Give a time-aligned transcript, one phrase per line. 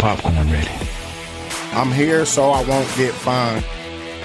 [0.00, 0.70] popcorn ready.
[1.72, 3.64] I'm here so I won't get fined.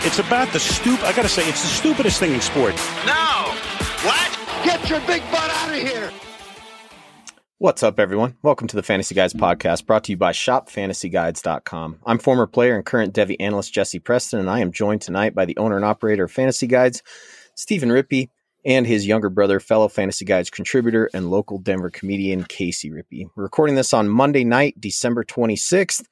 [0.06, 1.04] It's about the stupid.
[1.06, 2.82] I gotta say, it's the stupidest thing in sports.
[3.06, 3.52] No!
[4.04, 4.40] What?
[4.64, 6.12] Get your big butt out of here!
[7.58, 8.38] What's up, everyone?
[8.42, 12.00] Welcome to the Fantasy Guides podcast brought to you by ShopFantasyGuides.com.
[12.06, 15.46] I'm former player and current Devy analyst Jesse Preston, and I am joined tonight by
[15.46, 17.02] the owner and operator of Fantasy Guides,
[17.56, 18.30] Stephen Rippey,
[18.66, 23.30] and his younger brother, fellow Fantasy Guides contributor and local Denver comedian Casey Rippey.
[23.36, 26.06] We're recording this on Monday night, December 26th.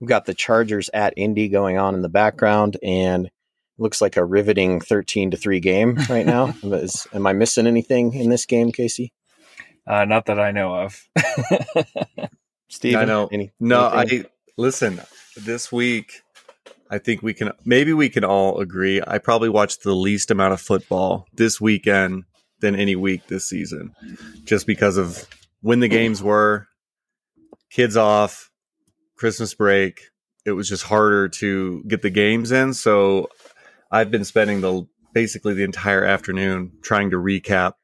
[0.00, 3.30] We've got the Chargers at Indy going on in the background, and
[3.78, 6.54] looks like a riveting 13 to 3 game right now.
[6.62, 9.12] Is, am I missing anything in this game, Casey?
[9.86, 11.08] Uh, not that I know of.
[12.68, 13.28] Steve, I know.
[13.32, 14.26] Any, no, anything?
[14.26, 15.00] I listen.
[15.36, 16.22] This week,
[16.90, 19.00] I think we can maybe we can all agree.
[19.06, 22.24] I probably watched the least amount of football this weekend
[22.60, 23.94] than any week this season,
[24.44, 25.26] just because of
[25.62, 26.66] when the games were,
[27.70, 28.50] kids off,
[29.16, 30.00] Christmas break.
[30.44, 32.74] It was just harder to get the games in.
[32.74, 33.28] So
[33.90, 37.74] I've been spending the basically the entire afternoon trying to recap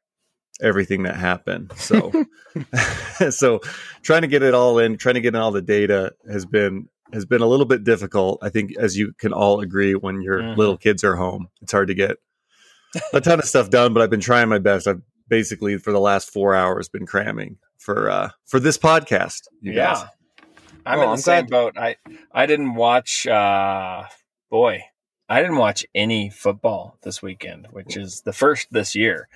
[0.61, 1.71] everything that happened.
[1.75, 2.11] So,
[3.29, 3.61] so
[4.01, 6.89] trying to get it all in, trying to get in all the data has been
[7.13, 8.39] has been a little bit difficult.
[8.41, 10.57] I think, as you can all agree, when your Mhm.
[10.57, 12.17] little kids are home, it's hard to get
[13.13, 13.93] a ton of stuff done.
[13.93, 14.87] But I've been trying my best.
[14.87, 19.41] I've basically for the last four hours been cramming for uh for this podcast.
[19.61, 19.93] You yeah.
[19.93, 20.03] guys.
[20.85, 21.77] I'm Oh, in the I'm same glad- boat.
[21.77, 21.95] I
[22.31, 24.03] I didn't watch uh
[24.49, 24.81] boy,
[25.29, 29.27] I didn't watch any football this weekend, which is the first this year.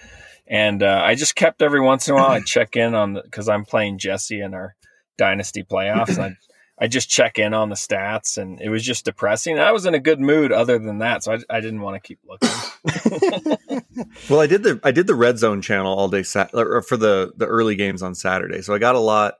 [0.48, 3.22] And uh, I just kept every once in a while I check in on the
[3.22, 4.76] because I'm playing Jesse in our
[5.18, 6.18] dynasty playoffs.
[6.18, 6.36] I
[6.82, 9.60] I just check in on the stats and it was just depressing.
[9.60, 12.08] I was in a good mood other than that, so I, I didn't want to
[12.08, 12.50] keep looking.
[14.30, 16.98] Well, I did the I did the red zone channel all day sat or for
[16.98, 19.36] the the early games on Saturday, so I got a lot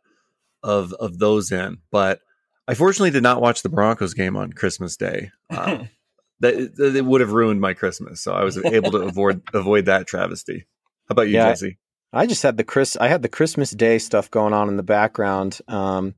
[0.62, 1.80] of of those in.
[1.90, 2.20] But
[2.68, 5.32] I fortunately did not watch the Broncos game on Christmas Day.
[5.50, 5.90] Um,
[6.42, 10.06] that that would have ruined my Christmas, so I was able to avoid avoid that
[10.06, 10.68] travesty.
[11.08, 11.78] How about you, Yeah, I- Jesse?
[12.14, 12.98] I just had the Chris.
[12.98, 15.60] I had the Christmas Day stuff going on in the background.
[15.70, 16.14] Um,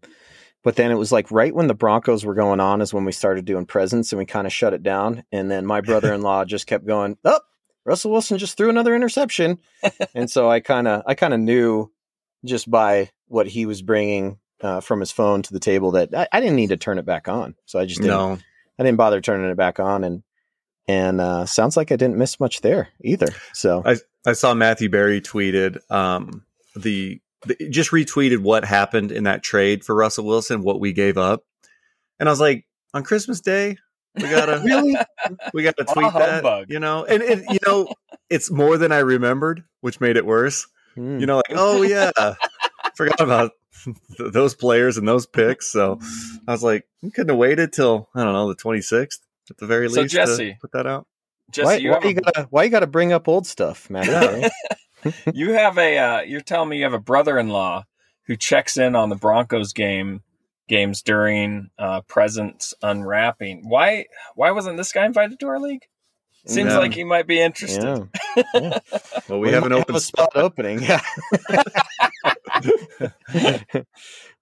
[0.63, 3.11] but then it was like right when the Broncos were going on is when we
[3.11, 5.23] started doing presents and we kind of shut it down.
[5.31, 7.39] And then my brother-in-law just kept going, "Oh,
[7.85, 9.59] Russell Wilson just threw another interception,"
[10.15, 11.91] and so I kind of, I kind of knew
[12.45, 16.27] just by what he was bringing uh, from his phone to the table that I,
[16.31, 17.55] I didn't need to turn it back on.
[17.65, 18.15] So I just didn't.
[18.15, 18.37] No,
[18.79, 20.23] I didn't bother turning it back on, and
[20.87, 23.27] and uh, sounds like I didn't miss much there either.
[23.53, 26.45] So I I saw Matthew Berry tweeted um,
[26.75, 27.19] the
[27.69, 31.43] just retweeted what happened in that trade for Russell Wilson, what we gave up,
[32.19, 33.77] and I was like, on Christmas Day,
[34.15, 34.95] we gotta really,
[35.53, 36.69] we got to Ah, tweet that, humbug.
[36.69, 37.87] you know, and, and you know,
[38.29, 40.67] it's more than I remembered, which made it worse.
[40.95, 41.19] Hmm.
[41.19, 42.11] You know, like, oh yeah,
[42.95, 43.51] forgot about
[44.19, 45.71] those players and those picks.
[45.71, 45.99] So
[46.47, 49.17] I was like, we couldn't have waited till I don't know the 26th
[49.49, 51.07] at the very So, least Jesse, to put that out.
[51.51, 53.89] Jesse, why, you, why have a, you gotta why you gotta bring up old stuff,
[53.89, 54.51] Matt?
[55.05, 55.11] Yeah.
[55.33, 57.83] you have a uh, you're telling me you have a brother-in-law
[58.27, 60.21] who checks in on the Broncos game
[60.69, 63.67] games during uh, presents unwrapping.
[63.67, 64.05] Why
[64.35, 65.83] why wasn't this guy invited to our league?
[66.45, 66.79] Seems Yeah.
[66.79, 67.83] like he might be interested.
[67.83, 68.79] Yeah.
[69.29, 70.81] Well, we have an might open a spot opening.
[70.81, 71.01] Yeah.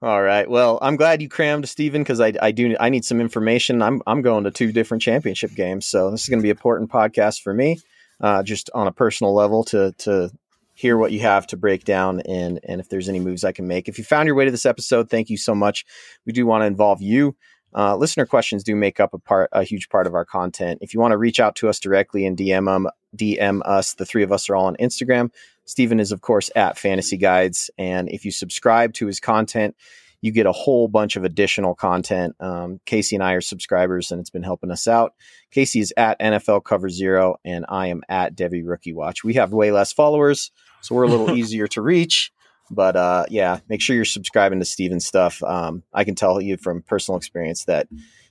[0.02, 0.50] All right.
[0.50, 3.82] Well, I'm glad you crammed Stephen because I, I do I need some information.
[3.82, 6.58] I'm I'm going to two different championship games, so this is going to be an
[6.58, 7.80] important podcast for me,
[8.20, 10.32] uh, just on a personal level to to
[10.82, 13.68] hear what you have to break down and and if there's any moves I can
[13.68, 13.88] make.
[13.88, 15.86] If you found your way to this episode, thank you so much.
[16.26, 17.36] We do want to involve you.
[17.74, 20.80] Uh, listener questions do make up a part, a huge part of our content.
[20.82, 23.94] If you want to reach out to us directly and DM them, DM us.
[23.94, 25.32] The three of us are all on Instagram.
[25.66, 27.70] Stephen is, of course, at Fantasy Guides.
[27.78, 29.76] And if you subscribe to his content,
[30.22, 32.36] you get a whole bunch of additional content.
[32.40, 35.14] Um, Casey and I are subscribers, and it's been helping us out.
[35.50, 39.24] Casey is at NFL Cover Zero, and I am at Devy Rookie Watch.
[39.24, 40.52] We have way less followers,
[40.82, 42.32] so we're a little easier to reach.
[42.70, 45.44] But uh, yeah, make sure you're subscribing to Steven's stuff.
[45.44, 47.88] Um, I can tell you from personal experience that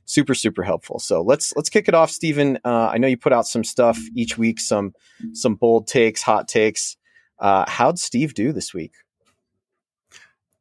[0.06, 0.98] super super helpful.
[0.98, 2.58] So let's let's kick it off, Steven.
[2.64, 4.94] Uh, I know you put out some stuff each week, some
[5.32, 6.96] some bold takes, hot takes.
[7.38, 8.92] Uh, how'd Steve do this week?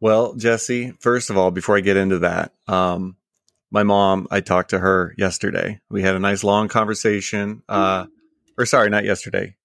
[0.01, 3.17] Well, Jesse, first of all, before I get into that, um,
[3.69, 5.81] my mom, I talked to her yesterday.
[5.89, 7.63] We had a nice long conversation.
[7.67, 8.05] Uh,
[8.57, 9.55] or sorry, not yesterday.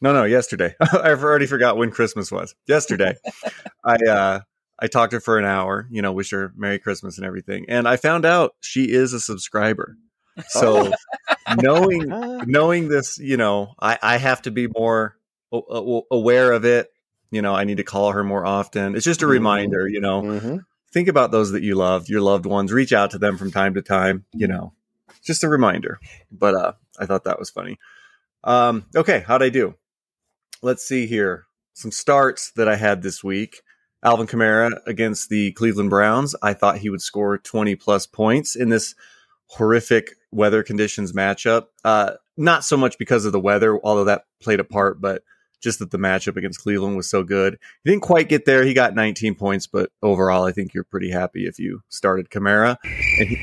[0.00, 0.74] No, no, yesterday.
[0.92, 2.54] I've already forgot when Christmas was.
[2.66, 3.14] Yesterday,
[3.84, 4.40] I uh,
[4.78, 5.86] I talked to her for an hour.
[5.90, 7.66] You know, wish her Merry Christmas and everything.
[7.68, 9.96] And I found out she is a subscriber.
[10.48, 10.92] So
[11.56, 15.16] knowing Uh, knowing this, you know, I, I have to be more
[15.52, 16.88] aware of it.
[17.30, 18.94] You know, I need to call her more often.
[18.94, 19.30] It's just a Mhm.
[19.30, 20.60] reminder, you know, mhm.
[20.92, 22.72] think about those that you love, your loved ones.
[22.72, 24.24] Reach out to them from time to time.
[24.32, 24.72] You know,
[25.22, 25.98] just a reminder.
[26.30, 27.78] But uh, I thought that was funny.
[28.44, 29.74] Um, okay, how'd I do?
[30.62, 31.46] Let's see here.
[31.74, 33.62] Some starts that I had this week.
[34.04, 36.34] Alvin Kamara against the Cleveland Browns.
[36.42, 38.94] I thought he would score 20 plus points in this
[39.46, 41.66] horrific weather conditions matchup.
[41.84, 45.22] Uh, not so much because of the weather, although that played a part, but
[45.60, 47.58] just that the matchup against Cleveland was so good.
[47.82, 48.64] He didn't quite get there.
[48.64, 52.76] He got 19 points, but overall, I think you're pretty happy if you started Kamara.
[53.18, 53.36] And he,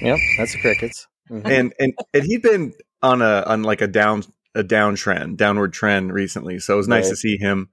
[0.00, 1.06] Yep, that's the crickets.
[1.30, 1.46] Mhm.
[1.46, 4.22] and and and he'd been on a on like a down
[4.54, 6.58] a downtrend, downward trend recently.
[6.58, 7.10] So it was nice Right.
[7.10, 7.68] to see him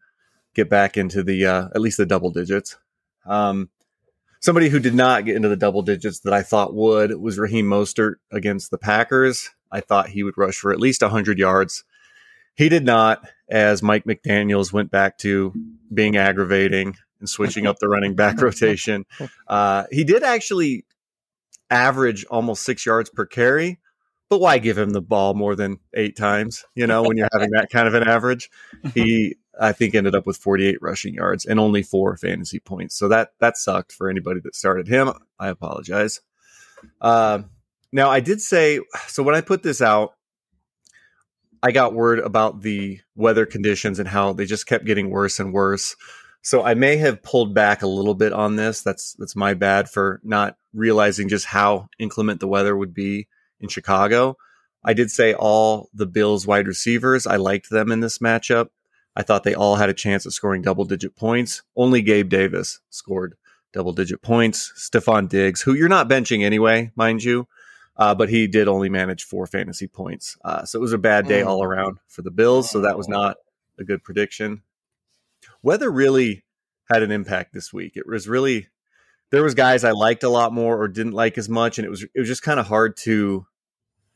[0.56, 2.78] get back into the uh, at least the double digits.
[3.26, 3.70] Um,
[4.40, 7.66] somebody who did not get into the double digits that I thought would was Raheem
[7.68, 9.50] Mostert against the Packers.
[9.72, 11.84] I thought he would rush for at least 100 yards.
[12.56, 15.54] He did not, as Mike McDaniels went back to
[15.94, 19.06] being aggravating and switching up the running back rotation.
[19.48, 20.86] Uh, he did actually
[21.70, 23.80] average almost six yards per carry,
[24.32, 26.64] but why give him the ball more than eight times?
[26.74, 28.50] You know, when you're having that kind of an average,
[28.96, 32.96] he I think ended up with 48 rushing yards and only four fantasy points.
[32.96, 35.12] So that that sucked for anybody that started him.
[35.38, 36.22] I apologize.
[37.02, 37.50] Um,
[37.92, 40.14] now I did say so when I put this out.
[41.64, 45.54] I got word about the weather conditions and how they just kept getting worse and
[45.54, 45.96] worse.
[46.42, 48.82] So I may have pulled back a little bit on this.
[48.82, 53.28] That's that's my bad for not realizing just how inclement the weather would be
[53.62, 54.36] in Chicago.
[54.84, 58.70] I did say all the Bills wide receivers, I liked them in this matchup.
[59.16, 61.62] I thought they all had a chance at scoring double digit points.
[61.76, 63.36] Only Gabe Davis scored
[63.74, 64.72] double digit points.
[64.78, 67.48] Stefon Diggs, who you're not benching anyway, mind you,
[67.98, 70.38] uh, but he did only manage four fantasy points.
[70.44, 71.48] Uh, so it was a bad day Mm.
[71.48, 72.72] all around for the Bills.
[72.72, 73.38] So that was not
[73.78, 74.64] a good prediction.
[75.62, 76.44] Weather really
[76.90, 77.94] had an impact this week.
[77.96, 78.68] It was really
[79.32, 81.90] there was guys I liked a lot more or didn't like as much, and it
[81.90, 83.46] was it was just kind of hard to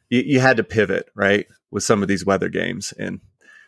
[0.09, 3.21] you, you had to pivot right with some of these weather games, and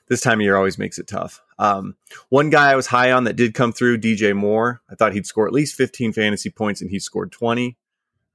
[0.07, 1.41] this time of year always makes it tough.
[1.59, 1.95] Um,
[2.29, 4.81] one guy I was high on that did come through, DJ Moore.
[4.89, 7.77] I thought he'd score at least 15 fantasy points, and he scored 20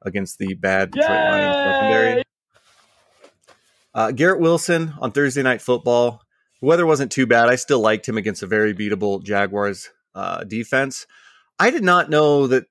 [0.03, 2.23] against the bad Detroit Lions secondary.
[3.95, 6.23] Uh, Garrett Wilson on Thursday Night Football.
[6.61, 7.49] The weather wasn't too bad.
[7.49, 11.07] I still liked him against a very beatable Jaguars uh, defense.
[11.59, 12.65] I did not know that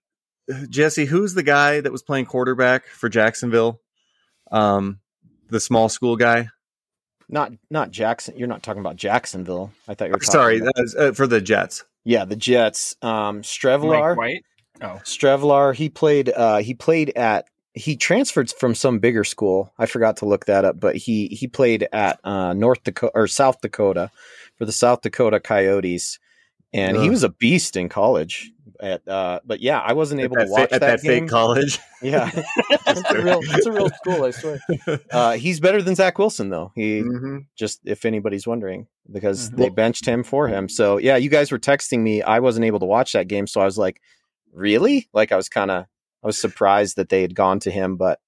[0.69, 3.81] Jesse, who's the guy that was playing quarterback for Jacksonville?
[4.51, 4.99] Um,
[5.51, 6.47] the small school guy.
[7.29, 8.35] Not not Jackson.
[8.37, 9.71] You're not talking about Jacksonville.
[9.87, 11.85] I thought you were talking Sorry, about- was, uh, for the Jets.
[12.03, 12.95] yeah, the Jets.
[13.01, 14.17] Um, Mike Streveler.
[14.17, 14.43] White.
[14.81, 15.75] Oh, Streveler.
[15.75, 16.29] He played.
[16.29, 17.45] Uh, he played at.
[17.73, 19.71] He transferred from some bigger school.
[19.77, 23.27] I forgot to look that up, but he he played at uh, North Dakota or
[23.27, 24.11] South Dakota
[24.57, 26.19] for the South Dakota Coyotes,
[26.73, 28.51] and he was a beast in college.
[28.81, 31.23] At uh, but yeah, I wasn't able to watch fa- at that, that game.
[31.23, 31.79] fake college.
[32.03, 32.31] Yeah,
[32.87, 34.23] it's a real it's a real school.
[34.23, 34.59] I swear.
[35.11, 36.71] Uh, he's better than Zach Wilson though.
[36.73, 37.45] He Mhm.
[37.55, 39.57] just if anybody's wondering because Mhm.
[39.57, 40.67] they benched him for him.
[40.67, 42.23] So yeah, you guys were texting me.
[42.23, 44.01] I wasn't able to watch that game, so I was like,
[44.51, 45.09] really?
[45.13, 45.85] Like I was kind of
[46.23, 48.19] I was surprised that they had gone to him, but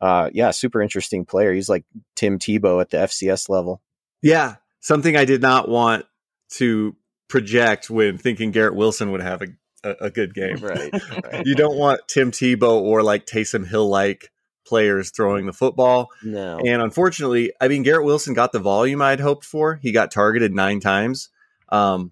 [0.00, 1.52] uh, yeah, super interesting player.
[1.52, 3.82] He's like Tim Tebow at the FCS level.
[4.22, 6.06] Yeah, something I did not want
[6.50, 6.94] to
[7.28, 9.46] project when thinking Garrett Wilson would have a,
[9.84, 10.56] a, a good game.
[10.56, 10.92] Right.
[10.92, 11.46] right.
[11.46, 14.30] You don't want Tim Tebow or like Taysom Hill like
[14.66, 16.08] players throwing the football.
[16.24, 16.58] No.
[16.58, 19.76] And unfortunately, I mean, Garrett Wilson got the volume I'd hoped for.
[19.76, 21.28] He got targeted nine times,
[21.68, 22.10] um,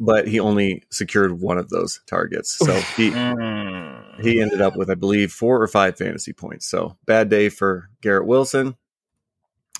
[0.00, 2.56] but he only secured one of those targets.
[2.58, 4.20] So he Mm.
[4.20, 6.66] he ended up with, I believe, four or five fantasy points.
[6.66, 8.76] So bad day for Garrett Wilson.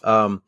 [0.05, 0.43] Um,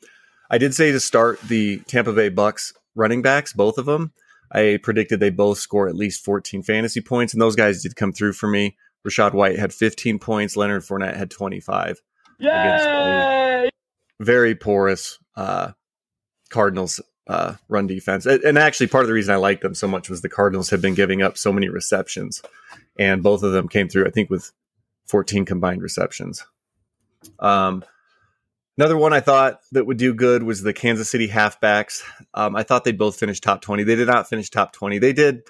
[0.48, 4.12] I did say to start the Tampa Bay Bucks running backs, both of them.
[4.52, 8.12] I predicted they both score at least 14 fantasy points, and those guys did come
[8.12, 8.76] through for me.
[9.06, 10.56] Rachaad White had 15 points.
[10.56, 12.00] Leonard Fournette had 25
[12.40, 13.70] against a
[14.20, 15.72] very porous uh,
[16.50, 18.26] Cardinals uh, run defense.
[18.26, 20.70] And and actually, part of the reason I liked them so much was the Cardinals
[20.70, 22.42] had been giving up so many receptions,
[22.98, 24.06] and both of them came through.
[24.06, 24.52] I think with
[25.06, 26.44] 14 combined receptions.
[27.38, 27.84] Um,
[28.80, 32.02] another one I thought that would do good was the Kansas City halfbacks.
[32.32, 33.84] Um, I thought they'd both finish top 20.
[33.84, 34.98] They did not finish top 20.
[34.98, 35.42] They did.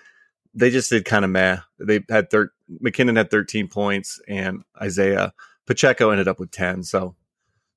[0.52, 1.58] They just did kind of meh.
[1.78, 2.52] They had thir-
[2.84, 5.32] McKinnon had 13 points, and Isaiah
[5.64, 6.82] Pacheco ended up with 10.
[6.82, 7.14] So,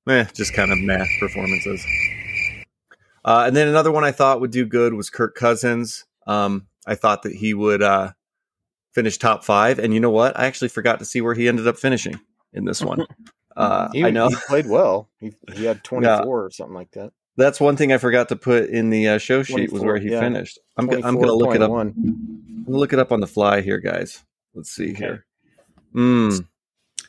[0.06, 1.86] meh, just kind of meh performances.
[3.24, 6.04] Uh, and then another one I thought would do good was Kirk Cousins.
[6.26, 8.10] Um, I thought that he would uh,
[8.92, 10.36] finish top five, and you know what?
[10.36, 12.18] I actually forgot to see where he ended up finishing
[12.52, 13.06] in this one.
[13.56, 15.08] Uh, he, I know he played well.
[15.20, 17.12] He, he had 24 or something like that.
[17.36, 20.10] that's one thing I forgot to put in the uh, show sheet was where he
[20.10, 20.20] yeah.
[20.20, 20.58] finished.
[20.76, 21.70] I'm, go- I'm going to look it up.
[21.70, 24.24] I'm going to look it up on the fly here, guys.
[24.54, 25.04] Let's see Okay.
[25.04, 25.26] here.
[25.94, 26.46] Mm,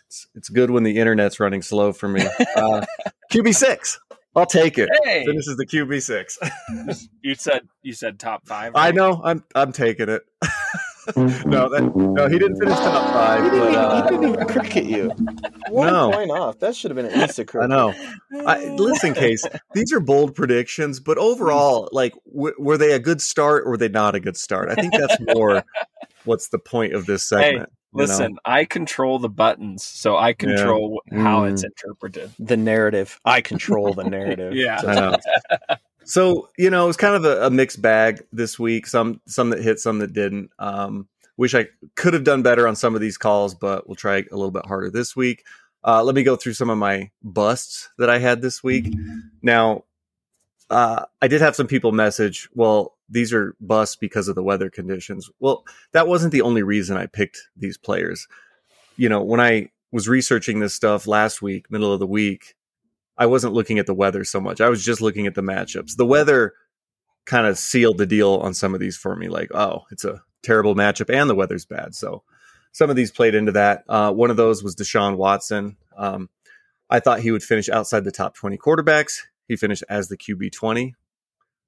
[0.08, 2.22] it's, it's good when the internet's running slow for me.
[2.56, 2.86] Uh,
[3.32, 3.98] QB6.
[4.36, 4.90] I'll take it.
[5.06, 7.08] Hey, Finishes the QB6.
[7.22, 8.74] you said you said top five.
[8.76, 9.22] I know.
[9.24, 10.24] I'm I'm taking it.
[11.46, 14.30] no, that, no, he didn't finish top five, He didn't, but even, uh, he didn't
[14.30, 15.16] even cricket you.
[15.70, 16.12] One No.
[16.12, 16.60] point off.
[16.60, 17.70] That should have been an instant I cricket.
[17.70, 17.94] know.
[18.46, 19.48] I, listen, Case.
[19.74, 23.78] These are bold predictions, but overall, like, w- were they a good start or were
[23.78, 24.70] they not a good start?
[24.70, 25.64] I think that's more
[26.24, 27.70] what's the point of this Hey, segment.
[27.94, 28.04] you know?
[28.04, 31.68] Listen, I control the buttons, so I control how it's Mm.
[31.70, 32.34] interpreted.
[32.38, 33.20] The narrative.
[33.26, 34.54] I control the narrative.
[34.54, 35.18] Yeah.
[36.06, 38.88] So you know, it was kind of a, a mixed bag this week.
[38.88, 40.52] Some some that hit, some that didn't.
[40.60, 41.08] Um,
[41.38, 44.36] wish I could have done better on some of these calls, but we'll try a
[44.36, 45.44] little bit harder this week.
[45.84, 48.94] Uh, let me go through some of my busts that I had this week.
[49.42, 49.84] Now,
[50.70, 54.70] uh, I did have some people message, well, these are busts because of the weather
[54.70, 55.30] conditions.
[55.40, 58.28] Well, that wasn't the only reason I picked these players.
[58.98, 62.56] You know, when I was researching this stuff last week, middle of the week,
[63.18, 64.62] I wasn't looking at the weather so much.
[64.62, 65.96] I was just looking at the matchups.
[65.96, 66.54] The weather
[67.26, 69.30] kind of sealed the deal on some of these for me.
[69.30, 71.96] Like, oh, it's a terrible matchup and the weather's bad.
[71.96, 72.24] So
[72.72, 73.84] some of these played into that.
[73.88, 75.78] Uh, one of those was Deshaun Watson.
[75.98, 76.30] Um,
[76.90, 79.22] I thought he would finish outside the top 20 quarterbacks.
[79.48, 80.96] He finished as the QB 20.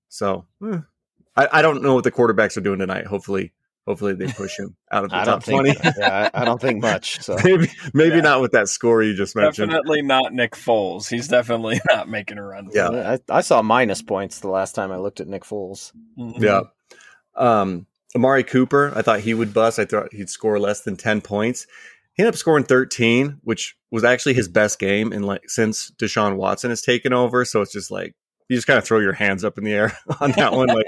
[0.09, 0.79] So eh,
[1.35, 3.07] I, I don't know what the quarterbacks are doing tonight.
[3.07, 3.53] Hopefully,
[3.87, 5.71] hopefully they push him out of the I top 20.
[5.73, 5.95] think.
[5.97, 7.21] yeah, I I don't think much.
[7.21, 8.21] So maybe maybe Yeah.
[8.21, 9.71] not with that score you just mentioned.
[9.71, 11.09] Definitely not Nick Foles.
[11.09, 12.69] He's definitely not making a run.
[12.73, 13.17] Yeah.
[13.29, 15.91] I, I saw minus points the last time I looked at Nick Foles.
[16.19, 16.39] Mhm.
[16.41, 16.61] Yeah.
[17.35, 19.79] Um, Amari Cooper, I thought he would bust.
[19.79, 21.67] I thought he'd score less than 10 points.
[22.13, 26.35] He ended up scoring 13, which was actually his best game in like since Deshaun
[26.35, 27.45] Watson has taken over.
[27.45, 28.15] So it's just like
[28.49, 30.67] you just kind of throw your hands up in the air on that one.
[30.67, 30.85] Like,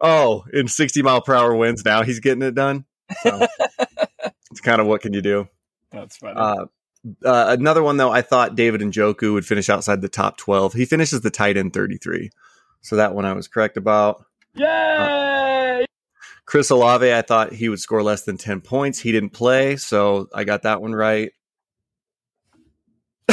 [0.00, 2.84] oh, in 60 mile per hour winds, now he's getting it done.
[3.22, 3.46] So
[4.50, 5.48] it's kind of what can you do?
[5.92, 6.34] That's funny.
[6.36, 6.66] Uh,
[7.24, 10.74] uh, another one though, I thought David Njoku would finish outside the top 12.
[10.74, 12.30] He finishes the tight end 33.
[12.82, 14.24] So that one I was correct about.
[14.54, 15.86] Yay!
[16.46, 18.98] Chris Olave, I thought he would score less than 10 points.
[18.98, 21.30] He didn't play, so I got that one right.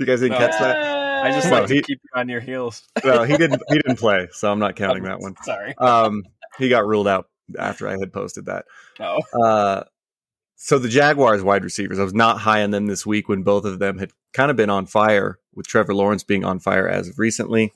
[0.00, 0.38] You guys didn't No.
[0.38, 0.97] catch that?
[1.24, 2.82] I just No, like he- to keep you on your heels.
[3.04, 5.34] No, he didn't he didn't play, so I'm not counting that one.
[5.42, 5.74] Sorry.
[5.78, 6.24] Um
[6.58, 8.64] he got ruled out after I had posted that.
[9.00, 9.84] Oh, Uh
[10.56, 13.64] so the Jaguars wide receivers, I was not high on them this week when both
[13.64, 17.08] of them had kind of been on fire, with Trevor Lawrence being on fire as
[17.08, 17.72] of recently.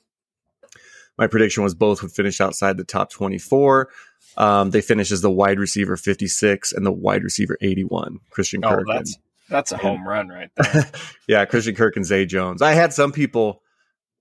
[1.16, 3.88] My prediction was both would finish outside the top 24.
[4.36, 8.70] Um, they finished as the wide receiver 56 and the wide receiver 81, Christian oh,
[8.70, 8.86] Kirk.
[8.88, 9.16] that's
[9.52, 9.82] that's a Yeah.
[9.82, 10.84] home run right there.
[11.28, 12.60] yeah, Christian Kirk and Zay Jones.
[12.62, 13.62] I had some people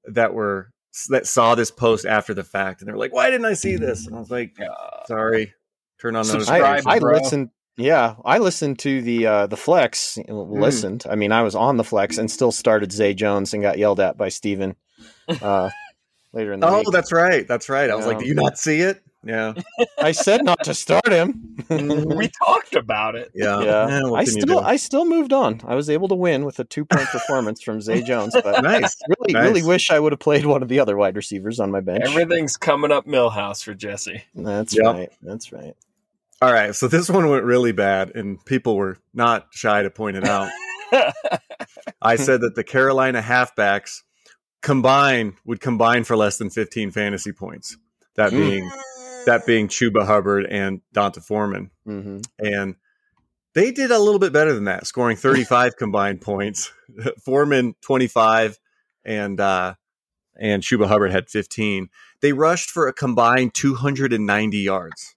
[0.06, 0.72] that were
[1.10, 3.78] that saw this post after the fact and they were like, "Why didn't I see
[3.78, 5.54] this?" And I was like, Uh, "Sorry,
[6.00, 6.84] turn on Subscribe.
[6.86, 7.14] I, I bro.
[7.18, 7.50] listened.
[7.78, 10.20] Yeah, I listened to the uh, the flex.
[10.28, 11.06] Listened.
[11.10, 14.00] I mean, I was on the flex and still started Zay Jones and got yelled
[14.02, 14.76] at by Steven
[15.42, 15.70] uh,
[16.34, 16.88] later in the Oh, week.
[16.92, 17.48] that's right.
[17.48, 17.90] That's right.
[17.90, 18.24] I was like, Yeah.
[18.24, 19.54] "Do you not see it?" Yeah,
[20.02, 21.56] I said not to start him.
[21.70, 23.30] we talked about it.
[23.36, 23.60] yeah.
[23.62, 24.60] yeah, I still?
[24.60, 25.62] I still moved on.
[25.66, 28.96] I was able to win with a two point performance from Zay Jones, but nice.
[29.08, 29.44] really Nice.
[29.44, 32.04] really wish I would have played one of the other wide receivers on my bench.
[32.06, 34.24] Everything's coming up Milhouse for Jesse.
[34.34, 34.86] That's Yep.
[34.86, 35.10] right.
[35.22, 35.76] That's right.
[36.42, 40.18] All right, so this one went really bad, and people were not shy to point
[40.18, 40.50] it out.
[42.02, 44.02] I said that the Carolina halfbacks
[44.62, 47.78] combine would combine for less than 15 fantasy points.
[48.16, 48.38] That Mm.
[48.50, 48.72] being
[49.26, 51.70] that being Chuba Hubbard and D'Onta Foreman.
[51.86, 52.76] hmm And
[53.54, 56.72] they did a little bit better than that, scoring 35 combined points.
[57.26, 58.60] Foreman 25
[59.06, 59.74] and uh
[60.40, 61.90] and Chuba Hubbard had 15.
[62.22, 65.14] They rushed for a combined 290 yards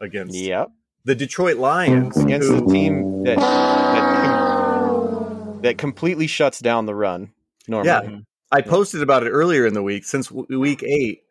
[0.00, 0.70] against Yep.
[1.04, 6.94] the Detroit Lions Against who- the team that that, com- that completely shuts down the
[6.94, 7.32] run.
[7.68, 7.88] Normally.
[7.88, 8.18] Yeah.
[8.50, 10.04] I posted about it earlier in the week.
[10.04, 11.21] Since w- week eight,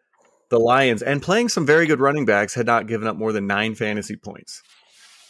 [0.52, 3.48] the Lions and playing some very good running backs had not given up more than
[3.48, 4.62] nine fantasy points.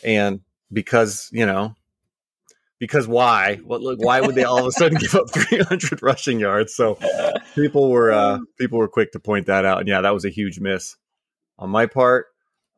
[0.03, 0.41] And
[0.73, 1.75] because, you know,
[2.79, 3.57] because why?
[3.63, 6.75] What look why would they all of a sudden give up 300 rushing yards?
[6.75, 6.97] So
[7.53, 9.79] people were uh people were quick to point that out.
[9.79, 10.97] And yeah, that was a huge miss
[11.59, 12.25] on my part.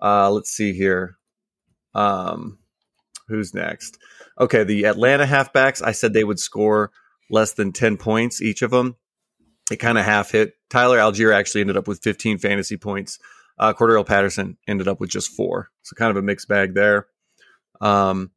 [0.02, 1.16] Uh let's see here.
[1.96, 2.60] Um
[3.30, 3.98] who's next?
[4.38, 6.92] Okay, the Atlanta halfbacks, I said they would score
[7.30, 8.98] less than 10 points each of them.
[9.72, 10.54] It kind of half hit.
[10.70, 13.20] Tyler Allgeier actually ended up with 15 fantasy points.
[13.58, 15.70] Uh, Cordarrelle Patterson ended up with just four.
[15.84, 17.08] So kind of a mixed bag there.
[17.80, 18.32] Um,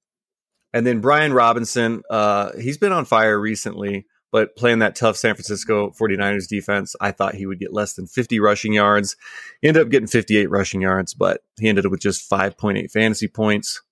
[0.73, 5.35] and then Brian Robinson, uh, he's been on fire recently, but playing that tough San
[5.35, 9.17] Francisco 49ers defense, I thought he would get less than 50 rushing yards.
[9.63, 13.29] He ended up getting 58 rushing yards, but he ended up with just 5.8 fantasy
[13.29, 13.83] points.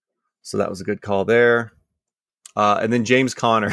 [0.43, 1.73] So that was a good call there.
[2.55, 3.73] Uh, and then James Conner.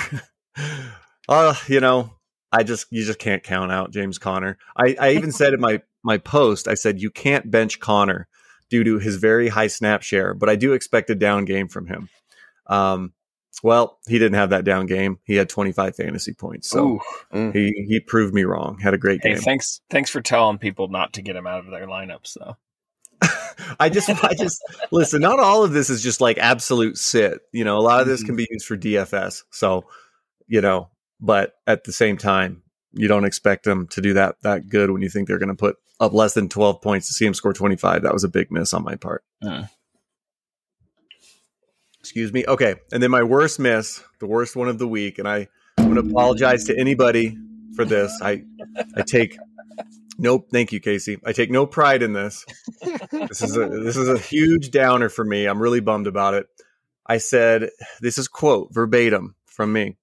[1.27, 2.13] uh, you know,
[2.51, 4.57] I just you just can't count out James Conner.
[4.75, 8.27] I, I even said in my my post, I said you can't bench Conner
[8.69, 11.87] due to his very high snap share, but I do expect a down game from
[11.87, 12.09] him.
[12.67, 13.13] Um,
[13.63, 15.19] well, he didn't have that down game.
[15.23, 16.99] He had 25 fantasy points, so.
[17.33, 17.53] Mm.
[17.53, 18.79] he he proved me wrong.
[18.79, 19.41] Had a great Hey, game.
[19.41, 22.57] thanks thanks for telling people not to get him out of their lineups though.
[23.79, 24.59] I just, I just
[24.91, 25.21] listen.
[25.21, 27.39] Not all of this is just like absolute sit.
[27.51, 28.25] You know, a lot of this Mhm.
[28.25, 29.43] can be used for DFS.
[29.51, 29.85] So,
[30.47, 30.89] you know,
[31.21, 32.63] but at the same time,
[32.93, 35.55] you don't expect them to do that that good when you think they're going to
[35.55, 38.03] put up less than twelve points to see him score twenty five.
[38.03, 39.23] That was a big miss on my part.
[39.43, 39.69] Mm.
[41.99, 42.43] Excuse me.
[42.47, 45.47] Okay, and then my worst miss, the worst one of the week, and I,
[45.77, 47.37] I'm going to apologize to anybody
[47.75, 48.11] for this.
[48.21, 48.43] I,
[48.95, 49.37] I take.
[50.17, 51.19] Nope, thank you, Casey.
[51.25, 52.45] I take no pride in this
[53.11, 55.45] this is a this is a huge downer for me.
[55.45, 56.47] I'm really bummed about it.
[57.05, 59.97] I said this is quote verbatim from me.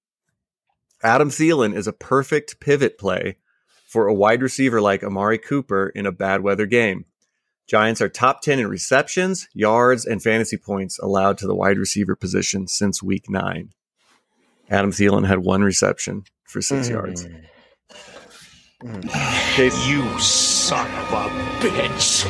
[1.01, 3.37] Adam Thielen is a perfect pivot play
[3.87, 7.05] for a wide receiver like Amari Cooper in a bad weather game.
[7.67, 12.15] Giants are top 10 in receptions, yards, and fantasy points allowed to the wide receiver
[12.15, 13.69] position since week 9.
[14.69, 16.91] Adam Thielen had one reception for 6 mm.
[16.91, 17.27] yards.
[18.83, 19.09] Mm.
[19.55, 21.29] Casey, You son of a
[21.59, 22.25] bitch.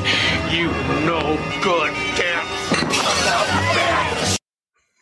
[0.52, 0.68] You
[1.06, 3.49] no good damn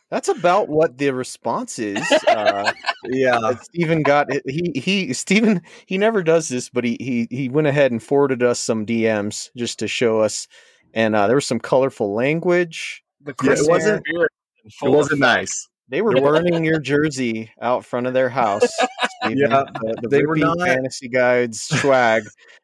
[0.09, 1.99] That's about what the response is.
[2.27, 2.71] Uh,
[3.05, 3.39] yeah.
[3.41, 7.67] that Steven got he he Stephen he never does this, but he he he went
[7.67, 10.47] ahead and forwarded us some DMs just to show us,
[10.93, 13.03] and uh, there was some colorful language.
[13.21, 15.67] The Yeah, it wasn't- It wasn't nice.
[15.89, 18.67] They were burning your jersey out front of their house.
[19.23, 19.37] Steven.
[19.37, 22.23] Yeah, the, the they were Rippey not- fantasy guides swag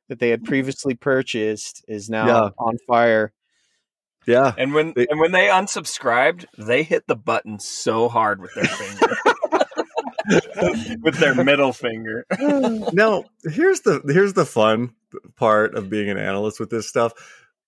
[0.10, 2.50] that they had previously purchased is now Yeah.
[2.58, 3.32] on fire.
[4.26, 4.54] Yeah.
[4.58, 8.66] And when They- and when they unsubscribed, they hit the button so hard with their
[8.66, 9.16] finger.
[11.02, 12.26] with their middle finger.
[12.94, 14.94] now, here's the here's the fun
[15.36, 17.14] part of being an analyst with this stuff.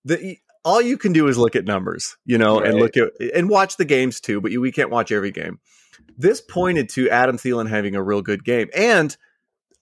[0.06, 3.50] The all you can do is look at numbers, you know, and look at and
[3.50, 4.42] watch the games too.
[4.42, 5.60] But you, we can't watch every game.
[6.18, 9.16] This pointed to Adam Thielen having a real good game, and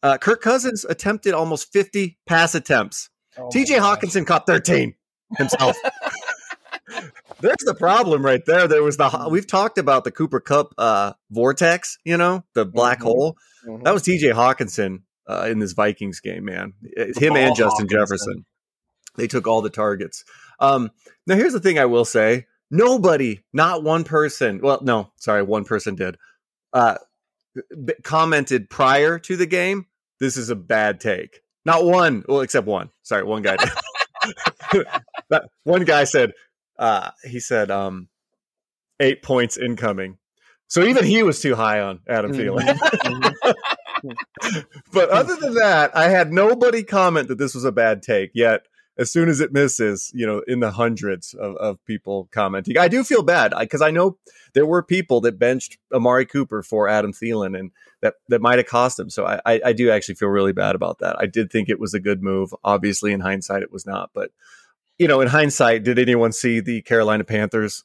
[0.02, 3.10] uh, Kirk Cousins attempted almost 50 pass attempts.
[3.38, 4.96] Oh TJ Hockenson caught 13
[5.38, 5.78] himself.
[7.40, 8.68] There's the problem right there.
[8.68, 13.00] There was the we've talked about the Cooper Kupp uh, vortex, you know, the black
[13.00, 13.04] Mhm.
[13.04, 13.38] hole.
[13.66, 13.84] Mhm.
[13.84, 16.74] That was TJ Hockenson uh, in this Vikings game, man.
[16.84, 17.90] It's Him ball and Justin Hockenson.
[17.92, 18.46] Jefferson.
[19.16, 20.26] They took all the targets.
[20.60, 20.92] Um,
[21.28, 25.64] now, here's the thing I will say nobody, not one person, well, no, sorry, one
[25.64, 26.18] person did,
[26.74, 26.98] uh,
[27.86, 29.86] b- commented prior to the game,
[30.20, 31.42] this is a bad take.
[31.66, 32.90] Not one, well, except one.
[33.04, 34.86] Sorry, one guy did.
[35.64, 36.32] One guy said,
[36.78, 38.08] uh, he said, um,
[39.00, 40.18] eight points incoming.
[40.68, 42.66] So even he was too high on Adam Thielen.
[42.66, 43.54] Mhm.
[44.94, 48.32] but other than that, I had nobody comment that this was a bad take.
[48.34, 48.64] Yet,
[48.98, 52.88] as soon as it misses, you know, in the hundreds of, of people commenting, I
[52.88, 54.18] do feel bad because I know
[54.54, 58.68] there were people that benched Amari Cooper for Adam Thielen, and that that might have
[58.68, 59.10] cost him.
[59.10, 61.18] So I, I, I do actually feel really bad about that.
[61.20, 62.54] I did think it was a good move.
[62.64, 64.12] Obviously, in hindsight, it was not.
[64.14, 64.32] But
[65.04, 67.84] you know, in hindsight, did anyone see the Carolina Panthers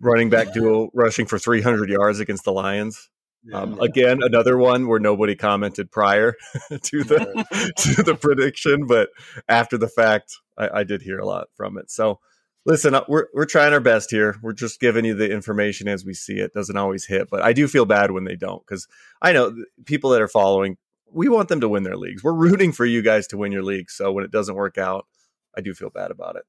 [0.00, 3.08] running back duo rushing for 300 yards against the Lions?
[3.54, 6.34] Um, Again, another one where nobody commented prior
[6.82, 9.08] to the to the prediction, but
[9.48, 11.90] after the fact, I, I did hear a lot from it.
[11.90, 12.20] So,
[12.66, 14.36] listen, uh, we're we're trying our best here.
[14.42, 16.52] We're just giving you the information as we see it.
[16.52, 18.86] Doesn't always hit, but I do feel bad when they don't because
[19.22, 20.76] I know people that are following.
[21.10, 22.22] We want them to win their leagues.
[22.22, 23.94] We're rooting for you guys to win your leagues.
[23.94, 25.06] So when it doesn't work out,
[25.56, 26.44] I do feel bad about it.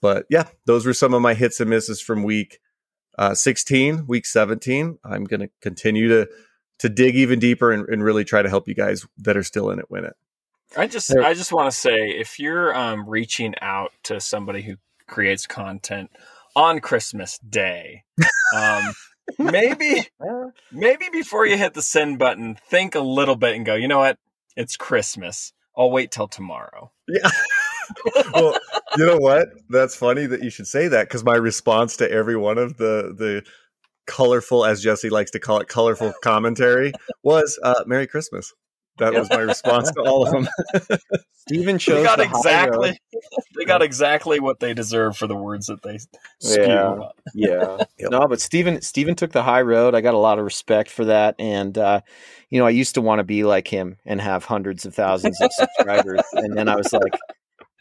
[0.00, 2.58] But yeah, those were some of my hits and misses from week
[3.18, 4.98] uh, 16, week 17.
[5.04, 6.28] I'm going to continue to
[6.80, 9.70] to dig even deeper and, and really try to help you guys that are still
[9.70, 10.14] in it win it.
[10.76, 14.60] I just There- I just want to say if you're um, reaching out to somebody
[14.62, 16.10] who creates content
[16.54, 18.04] on Christmas Day,
[18.54, 18.92] um,
[19.38, 20.06] maybe
[20.70, 23.98] maybe before you hit the send button, think a little bit and go, you know
[23.98, 24.18] what?
[24.56, 25.52] It's Christmas.
[25.76, 26.90] I'll wait till tomorrow.
[27.08, 27.30] Yeah.
[28.34, 28.58] well,
[28.96, 29.48] you know what?
[29.68, 33.14] That's funny that you should say that because my response to every one of the
[33.16, 33.42] the
[34.06, 38.52] colorful, as Jesse likes to call it, colorful commentary was uh, "Merry Christmas."
[38.98, 40.48] That was my response to all of them.
[41.34, 42.98] Steven They chose got the exactly
[43.56, 45.98] they got exactly what they deserve for the words that they.
[46.40, 46.96] Yeah.
[47.34, 47.84] Yeah.
[47.98, 48.10] Yep.
[48.10, 49.94] No, but Steven Steven took the high road.
[49.94, 51.36] I got a lot of respect for that.
[51.38, 52.00] And uh,
[52.50, 55.40] you know, I used to want to be like him and have hundreds of thousands
[55.40, 56.22] of subscribers.
[56.32, 57.18] And then I was like,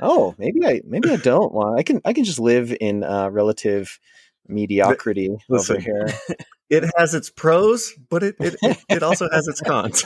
[0.02, 3.30] oh, maybe I maybe I don't want I can I can just live in uh,
[3.30, 4.00] relative
[4.48, 5.76] mediocrity Listen.
[5.78, 6.08] over here.
[6.68, 10.04] It has its pros, but it it, it, it also has its cons.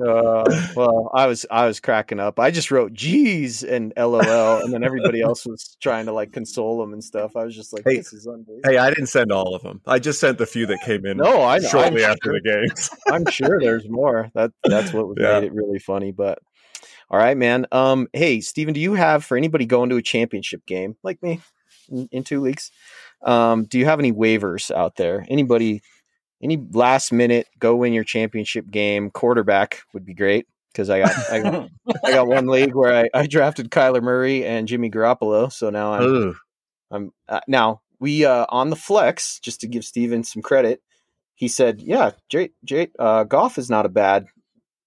[0.00, 0.44] Uh,
[0.76, 2.38] well, I was I was cracking up.
[2.38, 6.78] I just wrote "geez" and LOL, and then everybody else was trying to like console
[6.78, 7.34] them and stuff.
[7.34, 9.80] I was just like, Hey, "This is unbelievable." hey, I didn't send all of them.
[9.84, 11.68] I just sent the few that came in No, I know.
[11.68, 12.40] shortly I'm after sure.
[12.40, 12.90] the games.
[13.10, 14.30] I'm sure there's more.
[14.34, 15.40] That that's what Yeah.
[15.40, 16.12] made it really funny.
[16.12, 16.38] But
[17.14, 17.64] all right, man.
[17.70, 21.40] Um, hey, Steven, do you have for anybody going to a championship game like me
[21.88, 22.72] in, in two weeks?
[23.22, 25.24] Um, do you have any waivers out there?
[25.28, 25.80] Anybody,
[26.42, 31.12] any last minute go win your championship game quarterback would be great because I got
[31.30, 31.68] I got
[32.04, 35.92] I got one league where I, I drafted Kyler Murray and Jimmy Garoppolo, so now
[35.92, 36.34] I'm Ooh.
[36.90, 40.82] I'm uh, now we uh, on the flex just to give Steven some credit.
[41.36, 44.26] He said, "Yeah, Jay, Jay, uh, Goff is not a bad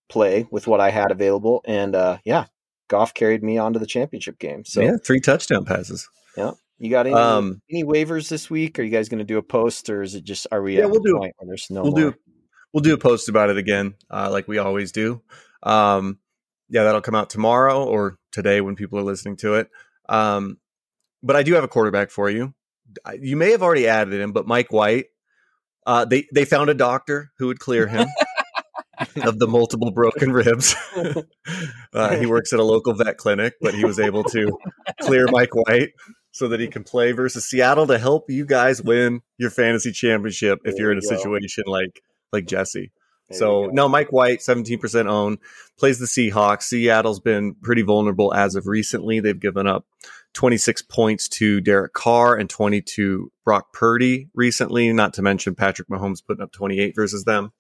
[0.10, 2.46] play with what I had available, and uh, yeah,
[2.88, 4.66] Goff carried me onto the championship game.
[4.66, 6.08] So yeah, three touchdown passes.
[6.38, 6.52] Yeah.
[6.80, 8.78] You got any Um, any waivers this week?
[8.78, 10.78] Are you guys going to do a post, or is it just are we?
[10.78, 12.12] Yeah, at we'll the do- there's no we'll more?
[12.12, 12.14] do
[12.72, 15.22] we'll do a post about it again, uh, like we always do.
[15.64, 16.20] Um,
[16.70, 19.70] yeah, that'll come out tomorrow or today when people are listening to it.
[20.08, 20.58] Um,
[21.24, 22.54] but I do have a quarterback for you.
[23.20, 25.08] You may have already added him, but Mike White.
[25.86, 28.08] Uh, they they found a doctor who would clear him
[29.24, 30.76] of the multiple broken ribs.
[31.94, 34.58] uh, he works at a local vet clinic, but he was able to
[35.02, 35.90] clear Mike White
[36.32, 40.60] so that he can play versus Seattle to help you guys win your fantasy championship
[40.66, 41.16] if There you're in a go.
[41.16, 42.92] situation like like Jesse.
[43.30, 43.74] There So you go.
[43.74, 45.38] no, Mike White, 17% own,
[45.80, 46.64] plays the Seahawks.
[46.64, 49.20] Seattle's been pretty vulnerable as of recently.
[49.20, 49.86] They've given up
[50.34, 55.88] 26 points to Derek Carr and 22 to Brock Purdy recently, not to mention Patrick
[55.90, 57.52] Mahomes putting up 28 versus them.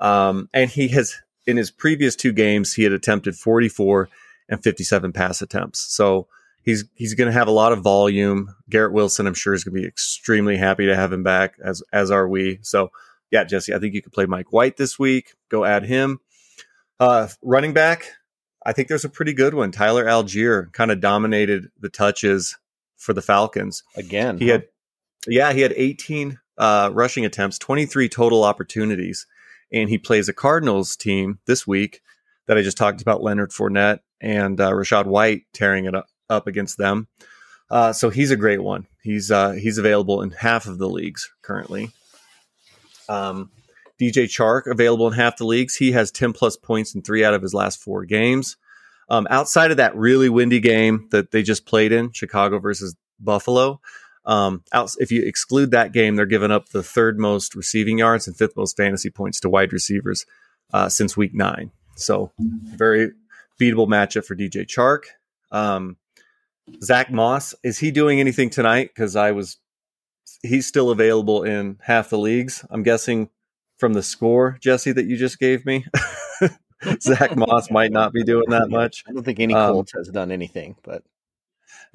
[0.00, 1.14] Um, and he has,
[1.46, 4.08] in his previous two games, he had attempted 44
[4.48, 5.80] and 57 pass attempts.
[5.80, 6.26] So
[6.62, 8.54] he's he's going to have a lot of volume.
[8.68, 11.82] Garrett Wilson, I'm sure, is going to be extremely happy to have him back, as
[11.92, 12.58] as are we.
[12.62, 12.90] So
[13.30, 15.34] yeah, Jesse, I think you could play Mike White this week.
[15.48, 16.20] Go add him.
[16.98, 18.12] Uh, running back,
[18.64, 19.70] I think there's a pretty good one.
[19.70, 22.58] Tyler Allgeier kind of dominated the touches
[22.96, 23.82] for the Falcons.
[23.96, 24.38] again.
[24.38, 24.52] He huh?
[24.52, 24.64] had,
[25.26, 29.26] yeah, he had 18 uh, rushing attempts, 23 total opportunities,
[29.72, 32.00] and he plays a Cardinals team this week
[32.46, 33.22] that I just talked about.
[33.22, 37.08] Leonard Fournette and uh, Rachaad White tearing it up, against them.
[37.70, 38.86] Uh, so he's a great one.
[39.02, 41.90] He's uh, he's available in half of the leagues currently.
[43.08, 43.50] Um,
[44.00, 45.76] DJ Chark available in half the leagues.
[45.76, 48.56] He has 10 plus points in three out of his last four games.
[49.08, 53.80] Um, outside of that really windy game that they just played in, Chicago versus Buffalo,
[54.30, 58.28] um, out, if you exclude that game, they're giving up the third most receiving yards
[58.28, 60.24] and fifth most fantasy points to wide receivers
[60.72, 61.72] uh, since week nine.
[61.96, 63.10] So, very
[63.60, 65.06] beatable matchup for DJ Chark.
[65.50, 65.96] Um,
[66.80, 68.90] Zack Moss, is he doing anything tonight?
[68.94, 69.58] Because I was,
[70.42, 72.64] he's still available in half the leagues.
[72.70, 73.30] I'm guessing
[73.78, 75.86] from the score, Jesse, that you just gave me.
[77.02, 79.02] Zack Moss might not be doing that much.
[79.08, 81.02] I don't think any um, Colts has done anything, but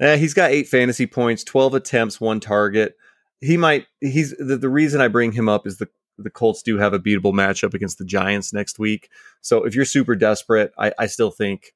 [0.00, 2.96] Eh, he's got eight fantasy points, 12 attempts, one target.
[3.40, 6.78] He might, he's the, the reason I bring him up is the, the Colts do
[6.78, 9.10] have a beatable matchup against the Giants next week.
[9.40, 11.74] So if you're super desperate, I, I still think,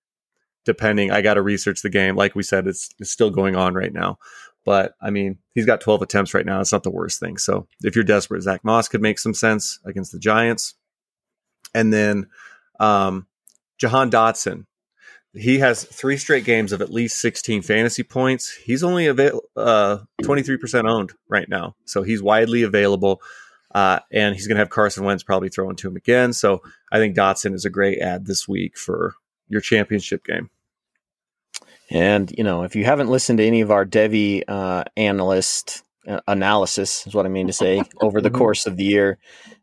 [0.65, 2.17] depending, I got to research the game.
[2.17, 4.19] Like we said, it's, it's still going on right now.
[4.65, 6.61] But I mean, he's got 12 attempts right now.
[6.61, 7.39] It's not the worst thing.
[7.39, 10.75] So if you're desperate, Zack Moss could make some sense against the Giants.
[11.75, 12.27] And then
[12.79, 13.27] um,
[13.79, 14.67] Jahan Dotson,
[15.35, 18.51] he has three straight games of at least 16 fantasy points.
[18.51, 21.77] He's only avail- uh, 23% owned right now.
[21.85, 23.23] So he's widely available.
[23.73, 26.33] Uh, and he's going to have Carson Wentz probably throwing to him again.
[26.33, 29.15] So I think Dotson is a great ad this week for
[29.49, 30.51] your championship game.
[31.91, 35.83] And you know, if you haven't listened to any of our Devy uh, analyst
[36.27, 38.39] analysis, is what I mean to say, over the Mhm.
[38.39, 39.19] course of the year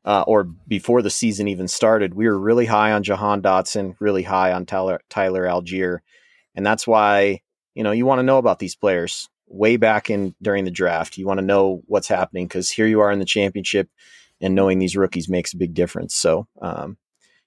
[0.05, 4.23] uh, or before the season even started, we were really high on Jahan Dotson, really
[4.23, 5.99] high on Tyler Tyler Allgeier,
[6.55, 7.41] and that's why
[7.73, 11.17] you know you want to know about these players way back in during the draft.
[11.17, 13.89] You want to know what's happening because here you are in the championship,
[14.41, 16.15] and knowing these rookies makes a big difference.
[16.15, 16.47] So.
[16.61, 16.97] Um,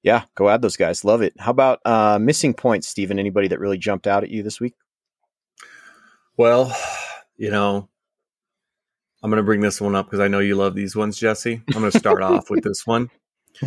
[0.03, 1.05] yeah, go add those guys.
[1.05, 1.35] Love it.
[1.39, 3.19] How about uh, missing points, Stephen?
[3.19, 4.73] Anybody that really jumped out at you this week?
[6.39, 6.75] Well,
[7.37, 7.91] you know,
[9.23, 11.63] I'm going to bring this one up because I know you love these ones, Jesse.
[11.69, 13.11] I'm going to start off with this one.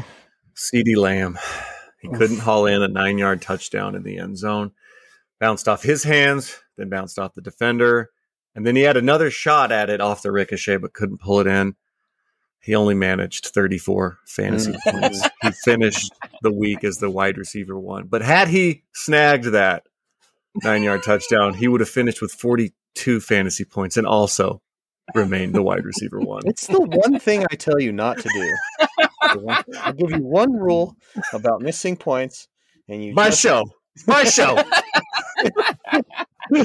[0.55, 1.37] CeeDee Lamb.
[1.99, 4.71] He couldn't haul in a nine yard touchdown in the end zone.
[5.39, 8.09] Bounced off his hands, then bounced off the defender.
[8.55, 11.47] And then he had another shot at it off the ricochet, but couldn't pull it
[11.47, 11.75] in.
[12.59, 15.01] He only managed 34 fantasy Mm.
[15.01, 15.29] points.
[15.41, 18.07] He finished the week as the wide receiver one.
[18.07, 19.83] But had he snagged that
[20.63, 24.61] nine yard touchdown, he would have finished with 42 fantasy points and also
[25.15, 26.41] remain the wide receiver one.
[26.45, 28.55] It's the one thing I tell you not to do.
[29.81, 30.95] I give you one rule
[31.33, 32.47] about missing points,
[32.87, 33.63] and you My just- show.
[34.07, 34.55] My show.
[36.51, 36.63] no,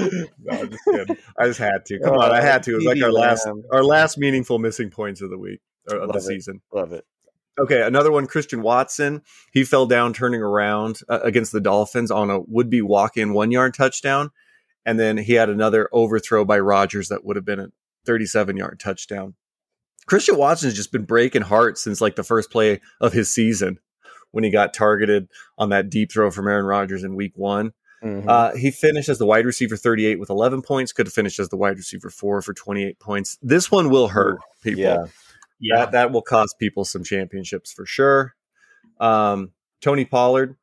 [0.51, 1.16] I'm just kidding.
[1.38, 1.98] I just had to.
[2.01, 2.72] Come on, I had to.
[2.72, 3.62] It was like our last Lamb.
[3.72, 6.22] our last meaningful missing points of the week or of the Love it.
[6.22, 6.61] season.
[6.72, 7.05] Love it.
[7.61, 9.22] Okay, another one, Christian Watson.
[9.53, 13.33] He fell down turning around uh, against the Dolphins on a would be walk in
[13.33, 14.31] one yard touchdown.
[14.87, 17.68] And then he had another overthrow by Rodgers that would have been a
[18.09, 19.35] 37 yard touchdown.
[20.07, 23.79] Christian Watson has just been breaking hearts since like the first play of his season
[24.31, 27.73] when he got targeted on that deep throw from Aaron Rodgers in week one.
[28.03, 28.27] Mhm.
[28.27, 31.51] Uh, he finished as the wide receiver 38 with 11 points, could have finished as
[31.51, 33.38] the wide receiver four for 28 points.
[33.42, 35.07] This one will hurt people yeah.
[35.61, 35.77] Yeah.
[35.81, 38.35] that that will cost people some championships for sure.
[39.01, 40.57] Um, Tony Pollard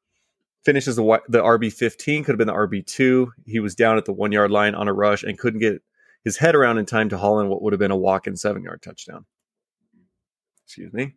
[0.63, 3.33] finishes the the RB fifteen, could have been the RB two.
[3.45, 5.83] He was down at the one yard line on a rush and couldn't get
[6.25, 8.35] his head around in time to haul in what would have been a walk in
[8.35, 9.25] seven yard touchdown.
[10.65, 11.15] Excuse me.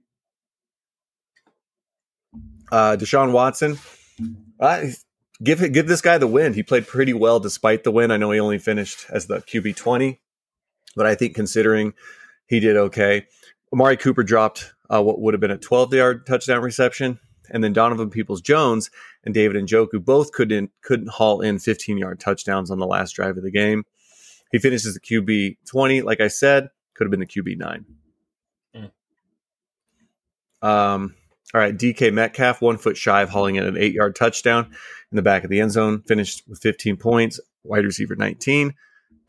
[2.71, 3.79] Uh, Deshaun Watson,
[5.43, 6.55] give give this guy the win.
[6.55, 8.13] He played pretty well despite the win.
[8.13, 10.21] I know he only finished as the QB twenty,
[10.95, 11.95] but I think considering
[12.47, 13.27] he did okay.
[13.73, 17.19] Amari Cooper dropped uh, what would have been a 12 yard touchdown reception.
[17.51, 18.91] And then Donovan Peoples Jones
[19.25, 23.37] and David Njoku both couldn't couldn't haul in 15 yard touchdowns on the last drive
[23.37, 23.85] of the game.
[24.51, 27.85] He finishes the QB 20, like I said, could have been the QB 9.
[28.77, 30.67] Mm.
[30.67, 31.15] Um,
[31.55, 34.71] all right, DK Metcalf, one foot shy of hauling in an eight yard touchdown
[35.11, 38.75] in the back of the end zone, finished with 15 points, wide receiver 19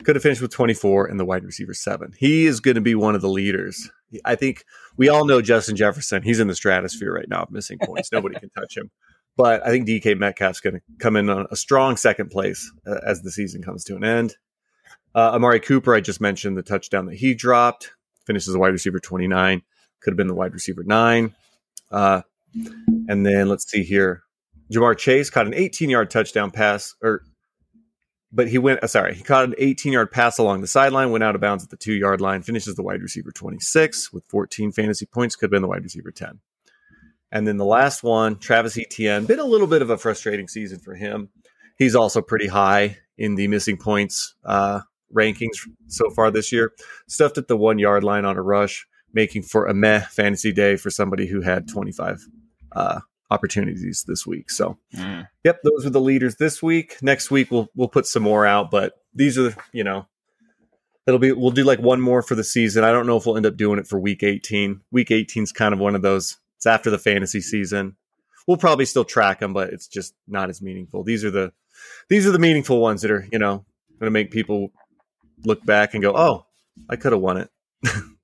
[0.04, 2.14] could have finished with 24 and the wide receiver seven.
[2.18, 3.90] He is going to be one of the leaders.
[4.26, 4.64] I think
[4.98, 6.24] we all know Justin Jefferson.
[6.24, 8.12] He's in the stratosphere right now of missing points.
[8.12, 8.90] Nobody can touch him.
[9.38, 13.00] But I think DK Metcalf's going to come in on a strong second place uh,
[13.06, 14.36] as the season comes to an end.
[15.16, 17.92] Uh, Amari Cooper, I just mentioned the touchdown that he dropped,
[18.26, 19.62] finishes a wide receiver 29,
[20.02, 21.34] could have been the wide receiver nine.
[21.92, 22.22] Uh,
[23.08, 24.24] and then let's see here.
[24.72, 27.24] Ja'Marr Chase caught an 18 yard touchdown pass, or
[28.32, 31.24] but he went, uh, sorry, he caught an 18 yard pass along the sideline, went
[31.24, 34.72] out of bounds at the two yard line, finishes the wide receiver 26 with 14
[34.72, 36.40] fantasy points, could have been the wide receiver 10.
[37.32, 40.80] And then the last one, Travis Etienne, been a little bit of a frustrating season
[40.80, 41.30] for him.
[41.78, 44.82] He's also pretty high in the missing points uh,
[45.16, 46.72] rankings so far this year.
[47.08, 50.76] Stuffed at the one yard line on a rush, making for a meh fantasy day
[50.76, 52.26] for somebody who had 25
[52.74, 53.00] uh,
[53.32, 54.50] opportunities this week.
[54.50, 55.28] So, Mm.
[55.44, 56.98] Yep, those are the leaders this week.
[57.02, 60.08] Next week we'll we'll put some more out, but these are you know
[61.08, 62.84] it'll be we'll do like one more for the season.
[62.84, 64.82] I don't know if we'll end up doing it for week 18.
[64.92, 66.38] Week 18 is kind of one of those.
[66.58, 67.96] It's after the fantasy season.
[68.48, 71.04] We'll probably still track them, but it's just not as meaningful.
[71.04, 71.52] These are the
[72.10, 73.66] these are the meaningful ones that are you know
[74.00, 74.72] going to make people
[75.44, 76.46] look back and go, "Oh,
[76.90, 77.50] I could have won it."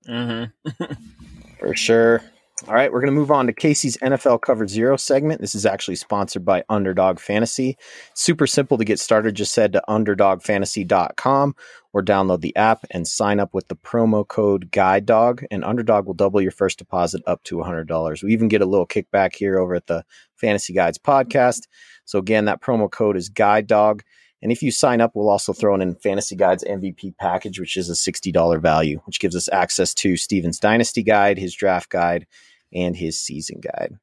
[0.07, 0.93] Mm-hmm.
[1.59, 2.21] For sure.
[2.67, 5.41] All right, we're going to move on to Casey's NFL Cover Zero segment.
[5.41, 7.77] This is actually sponsored by Underdog Fantasy.
[8.13, 9.35] Super simple to get started.
[9.35, 11.55] Just head to underdogfantasy.com
[11.91, 16.05] or download the app and sign up with the promo code Guide Dog, and Underdog
[16.05, 18.23] will double your first deposit up to $100.
[18.23, 21.67] We even get a little kickback here over at the Fantasy Guides podcast.
[22.05, 24.01] So, again, that promo code is Guide Dog.
[24.45, 27.89] And if you sign up, we'll also throw in Fantasy Guide's MVP package, which is
[27.89, 32.27] a $60 value, which gives us access to Steven's Dynasty Guide, his draft guide,
[32.71, 33.97] and his season guide.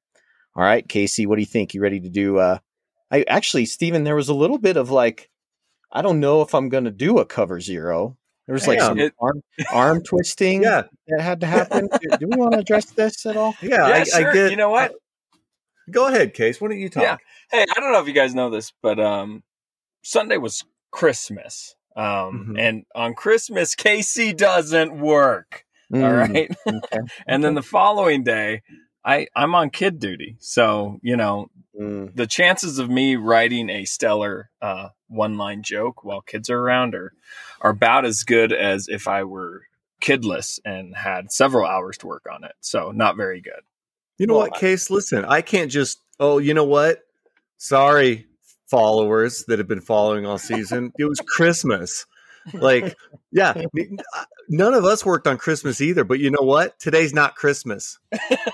[0.56, 1.74] All right, Casey, what do you think?
[1.74, 2.58] You ready to do uh
[3.12, 5.30] I actually, Steven, there was a little bit of like,
[5.92, 8.16] I don't know if I'm gonna do a cover zero.
[8.48, 8.86] There was like Yeah.
[8.86, 11.88] some It- arm, arm twisting Yeah, that had to happen.
[12.00, 13.54] do, do we want to address this at all?
[13.62, 13.86] yeah.
[13.86, 14.28] Yeah, I, sure.
[14.30, 14.50] I get.
[14.50, 14.92] You know what?
[15.88, 16.60] Go ahead, Case.
[16.60, 17.04] Why don't you talk?
[17.04, 17.16] Yeah.
[17.52, 19.44] Hey, I don't know if you guys know this, but um,
[20.02, 21.74] Sunday was Christmas.
[21.96, 22.58] Um, Mhm.
[22.58, 25.64] and on Christmas, Casey doesn't work.
[25.92, 26.50] All Mm, right.
[26.66, 26.98] okay.
[27.26, 28.62] and then the following day,
[29.04, 33.86] I I'm on kid duty, so you know Mm, the chances of me writing a
[33.86, 37.12] stellar uh, one line joke while kids are around are
[37.62, 39.62] are about as good as if I were
[40.02, 42.52] kidless and had several hours to work on it.
[42.60, 43.62] So not very good.
[44.18, 44.90] You know Well, what, Case?
[44.90, 45.98] Listen, I can't just.
[46.20, 47.00] Oh, you know what?
[47.56, 48.26] Sorry,
[48.72, 50.92] followers that have been following all season.
[50.98, 52.06] It was Christmas.
[52.54, 52.96] Like,
[53.30, 53.50] yeah,
[54.16, 56.04] uh, none of us worked on Christmas either.
[56.04, 56.78] But you know what?
[56.78, 57.98] Today's not Christmas,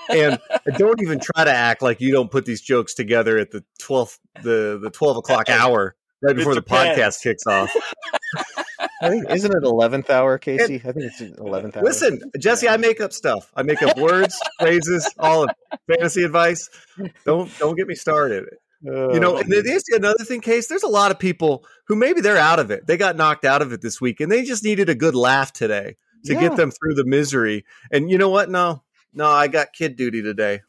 [0.09, 0.37] and
[0.77, 4.19] don't even try to act like you don't put these jokes together at the twelfth,
[4.43, 7.73] the the twelve o'clock hour right before the podcast kicks off.
[9.01, 10.75] I think isn't it eleventh hour, Casey?
[10.75, 11.83] I think it's eleventh hour.
[11.83, 13.51] Listen, Jesse, I make up stuff.
[13.55, 15.49] I make up words, phrases, all of
[15.87, 16.69] fantasy advice.
[17.25, 18.45] Don't don't get me started.
[18.81, 20.67] You know, and it is another thing, Case.
[20.67, 22.87] There's a lot of people who maybe they're out of it.
[22.87, 25.51] They got knocked out of it this week, and they just needed a good laugh
[25.51, 25.97] today.
[26.25, 26.41] to Yeah.
[26.41, 27.65] get them through the misery.
[27.91, 28.49] And you know what?
[28.49, 30.61] No, no, I got kid duty today.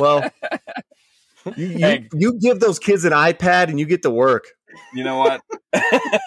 [0.00, 0.28] Well,
[1.56, 4.46] you, you, you give those kids an iPad and you get to work.
[4.92, 5.40] You know what?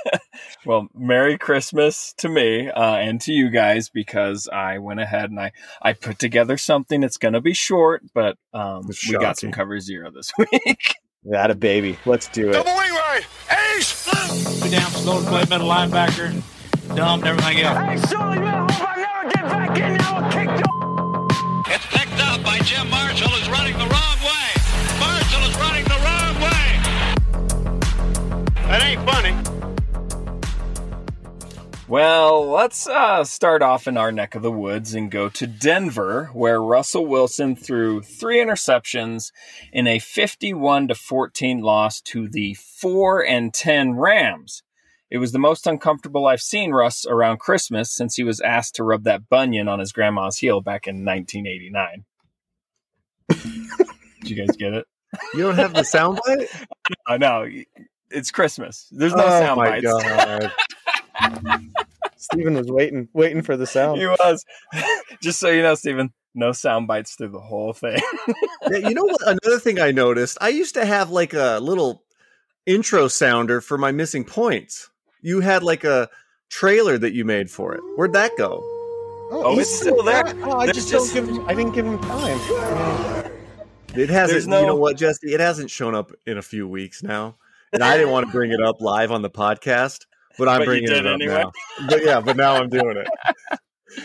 [0.65, 5.39] well, Merry Christmas to me uh, and to you guys because I went ahead and
[5.39, 9.51] I, I put together something that's going to be short, but um, we got some
[9.51, 10.95] cover zero this week.
[11.25, 11.97] That a baby.
[12.05, 12.55] Let's do it.
[12.55, 13.25] wing right.
[13.75, 14.07] Ace.
[14.63, 16.41] Be down slow to play middle linebacker,
[16.95, 17.77] dumped everything else.
[17.77, 20.01] Hey, Sully, man, I hope I never get back in there.
[20.01, 24.47] I will kick your It's picked up by Jim Marshall, who's running the wrong way.
[24.97, 26.79] Marshall is running the wrong way.
[28.67, 29.58] That ain't funny.
[31.89, 36.29] Well, let's uh, start off in our neck of the woods and go to Denver,
[36.33, 39.31] where Russell Wilson threw three interceptions
[39.73, 44.61] in a 51 to 14 loss to the 4 and 10 Rams.
[45.09, 48.83] It was the most uncomfortable I've seen Russ around Christmas since he was asked to
[48.83, 52.05] rub that bunion on his grandma's heel back in 1989.
[54.21, 54.85] Did you guys get it?
[55.33, 56.49] You don't have the sound bite?
[57.19, 57.47] Know.
[58.11, 58.87] It's Christmas.
[58.91, 60.53] There's no oh sound my bites.
[61.21, 61.61] god!
[62.17, 63.99] Steven was waiting, waiting for the sound.
[63.99, 64.45] He was.
[65.21, 68.01] Just so you know, Stephen, no sound bites through the whole thing.
[68.69, 69.21] Yeah, you know what?
[69.21, 72.03] Another thing I noticed, I used to have like a little
[72.65, 74.89] intro sounder for my missing points.
[75.21, 76.09] You had like a
[76.49, 77.81] trailer that you made for it.
[77.95, 78.61] Where'd that go?
[79.31, 80.23] Oh, oh he's it's still there.
[80.43, 81.47] Oh, I There's just, just- don't give him.
[81.47, 83.31] I didn't give him time.
[83.95, 84.47] It hasn't.
[84.47, 85.33] No- You know what, Jesse?
[85.33, 87.37] It hasn't shown up in a few weeks now,
[87.73, 90.05] and I didn't want to bring it up live on the podcast,
[90.39, 91.43] but I'm But bringing it up anyway.
[91.43, 91.51] now.
[91.87, 93.07] But yeah, but now I'm doing it.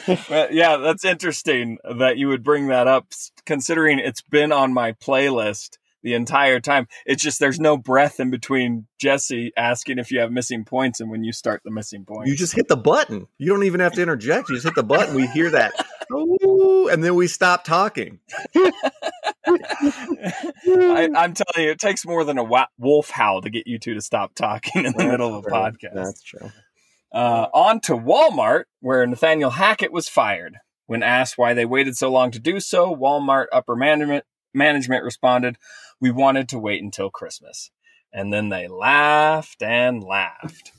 [0.06, 3.06] But yeah, that's interesting that you would bring that up,
[3.44, 6.88] considering it's been on my playlist the entire time.
[7.04, 11.10] It's just there's no breath in between Jesse asking if you have missing points and
[11.10, 12.30] when you start the missing points.
[12.30, 13.26] You just hit the button.
[13.38, 14.48] You don't even have to interject.
[14.48, 15.14] You just hit the button.
[15.14, 15.74] We hear that,
[16.12, 18.20] "Ooh," and then we stop talking.
[19.46, 23.94] I, I'm telling you, it takes more than a wolf howl to get you two
[23.94, 25.94] to stop talking in the middle of a podcast.
[25.94, 26.50] That's true.
[27.12, 30.58] Uh, on to Walmart, where Nathaniel Hackett was fired.
[30.86, 35.56] When asked why they waited so long to do so, Walmart upper management management responded,
[36.00, 37.70] "We wanted to wait until Christmas."
[38.12, 40.72] And then they laughed and laughed.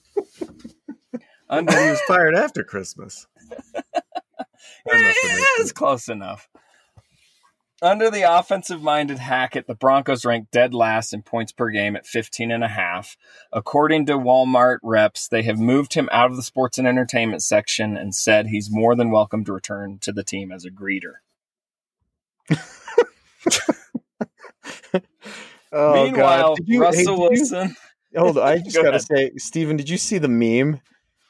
[1.49, 3.28] Under And he was fired after Christmas.
[4.86, 6.47] That must have made it's close enough.
[7.85, 12.07] Under the offensive minded Hackett, the Broncos ranked dead last in points per game at
[12.07, 13.15] 15 and a half.
[13.53, 17.95] According to Walmart reps, they have moved him out of the sports and entertainment section
[17.95, 21.17] and said he's more than welcome to return to the team as a greeter.
[25.77, 27.75] Oh, Meanwhile, you- hey, Russell you- Wilson.
[28.15, 29.01] Hold on, I just Go gotta ahead.
[29.01, 30.79] say, Steven, did you see the meme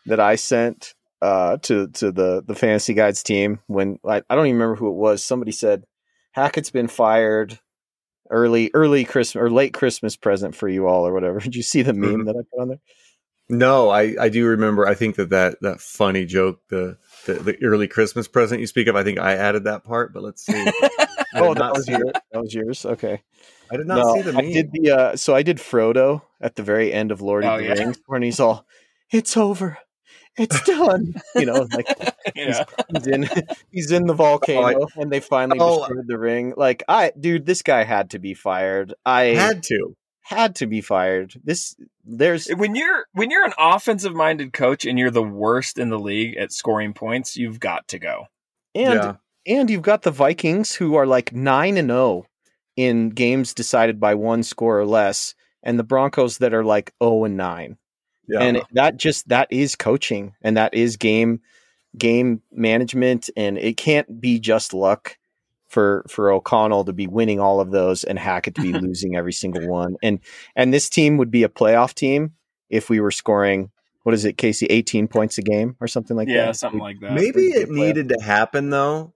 [0.06, 4.46] that I sent uh, to to the the fantasy guides team when I, I don't
[4.46, 5.24] even remember who it was.
[5.24, 5.86] Somebody said
[6.36, 7.60] Hackett's been fired.
[8.30, 11.40] Early early Christmas or late Christmas present for you all or whatever.
[11.42, 12.26] Did you see the meme Mhm.
[12.26, 12.80] that I put on there?
[13.48, 14.88] No, I, I do remember.
[14.88, 18.88] I think that that, that funny joke, the, the the early Christmas present you speak
[18.88, 20.12] of, I think I added that part.
[20.14, 20.54] But let's see.
[21.38, 22.04] Oh, that not was see yours.
[22.08, 22.18] it.
[22.32, 22.86] That was yours.
[22.86, 23.22] Okay.
[23.70, 24.52] I did not no, see the I meme.
[24.54, 27.60] did the uh, so I did Frodo at the very end of Lord Oh, of
[27.60, 27.74] the yeah.
[27.74, 28.66] Rings when he's all,
[29.12, 29.78] "It's over,
[30.38, 31.88] it's done." you know, like
[32.36, 32.64] yeah.
[32.94, 33.28] he's in
[33.72, 35.80] he's in the volcano and they finally Oh.
[35.80, 36.54] destroyed the ring.
[36.56, 38.94] Like I, dude, this guy had to be fired.
[39.06, 39.96] I had to.
[40.22, 41.34] had to be fired.
[41.44, 45.78] This there's eh, When you're when you're an offensive minded coach and you're the worst
[45.78, 48.26] in the league at scoring points, you've got to go.
[48.74, 49.14] and yeah.
[49.48, 52.26] and you've got the Vikings who are like nine and zero
[52.76, 57.24] in games decided by one score or less, and the Broncos that are like zero
[57.24, 57.78] and nine.
[58.28, 58.42] Yeah.
[58.42, 61.42] and that just that is coaching and that is game
[61.98, 65.18] game management and it can't be just luck
[65.68, 69.34] for for O'Connell to be winning all of those and Hackett to be losing every
[69.34, 70.20] single one and
[70.56, 72.34] and this team would be a playoff team
[72.70, 73.72] if we were scoring
[74.04, 76.80] what is it Casey 18 points a game or something like yeah, that Yeah, something
[76.80, 77.14] like that.
[77.14, 79.14] Maybe it needed to happen though.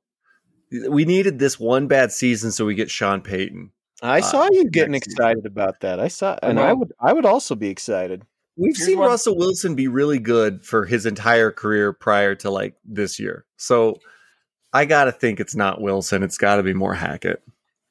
[0.90, 3.72] We needed this one bad season so we get Sean Payton.
[4.02, 5.18] I uh, saw you getting next season.
[5.18, 8.24] excited about that I saw and I Well- would I would also be excited
[8.60, 12.50] We've Here's seen one- Russell Wilson be really good for his entire career prior to
[12.52, 13.46] like this year.
[13.58, 14.00] So
[14.74, 16.24] I got to think it's not Wilson.
[16.24, 17.42] It's got to be more Hackett.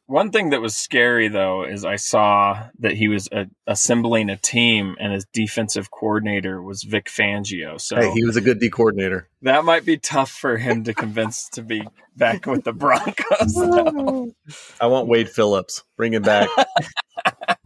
[0.06, 4.38] One thing that was scary though is I saw that he was uh assembling a
[4.38, 7.78] team and his defensive coordinator was Vic Fangio.
[7.78, 9.28] So Hey, he was a good D coordinator.
[9.42, 13.52] that might be tough for him to convince to be back with the Broncos.
[13.54, 14.32] though.
[14.80, 15.84] I want Wade Phillips.
[15.98, 16.48] Bring him back.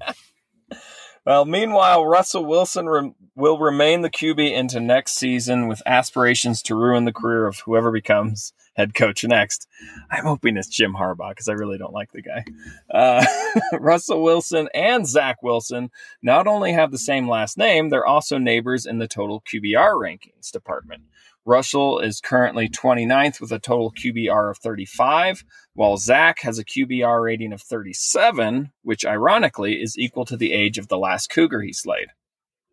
[1.25, 6.75] Well, meanwhile, Russell Wilson rem- will remain the QB into next season with aspirations to
[6.75, 9.69] ruin the career of whoever becomes head coach next.
[10.11, 12.45] I'm hoping it's Jim Harbaugh because I really don't like the guy.
[12.91, 13.25] Uh,
[13.79, 15.91] Russell Wilson and Zach Wilson
[16.23, 20.51] not only have the same last name, they're also neighbors in the total QBR rankings
[20.51, 21.03] department.
[21.45, 27.23] Russell is currently 29th with a total QBR of 35, while Zach has a QBR
[27.23, 31.73] rating of 37, which ironically is equal to the age of the last cougar he
[31.73, 32.09] slayed.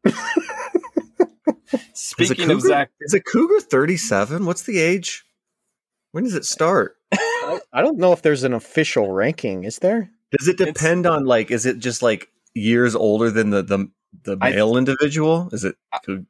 [1.93, 4.45] Speaking of Zach, is a Cougar 37?
[4.45, 5.25] What's the age?
[6.11, 6.95] When does it start?
[7.11, 9.63] I don't know if there's an official ranking.
[9.63, 10.09] Is there?
[10.37, 11.51] Does it depend on like?
[11.51, 13.87] Is it just like years older than the the
[14.23, 15.49] the I- male individual?
[15.51, 15.75] Is it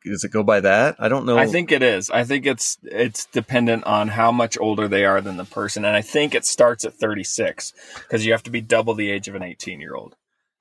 [0.04, 0.96] does it go by that?
[1.00, 1.38] I don't know.
[1.38, 2.10] I think it is.
[2.10, 5.96] I think it's it's dependent on how much older they are than the person, and
[5.96, 9.36] I think it starts at 36 because you have to be double the age of
[9.36, 10.16] an 18 year old.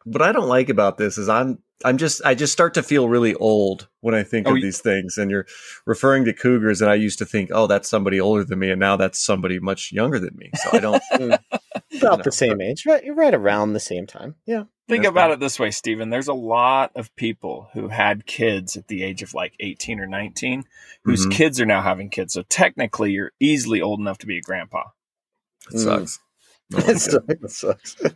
[0.05, 3.09] what I don't like about this is I'm I'm just I just start to feel
[3.09, 5.19] really old when I think Oh, of you- these things.
[5.19, 5.47] And you're
[5.87, 8.79] referring to cougars, and I used to think, oh, that's somebody older than me, and
[8.81, 10.51] now that's somebody much younger than me.
[10.55, 11.03] So I don't.
[11.13, 11.33] Hmm.
[12.01, 12.23] About No.
[12.25, 13.03] the same age, right?
[13.15, 14.37] Right around the same time.
[14.47, 14.65] Yeah.
[14.89, 15.33] Think That's about fine.
[15.33, 16.09] it this way, Stephen.
[16.11, 20.07] There's a lot of people who had kids at the age of like 18 or
[20.07, 20.65] 19
[21.05, 21.33] whose Mhm.
[21.33, 22.33] kids are now having kids.
[22.33, 24.85] So technically, you're easily old enough to be a grandpa.
[25.73, 26.19] It sucks.
[26.71, 27.23] No one It's- cares.
[27.29, 27.97] it sucks.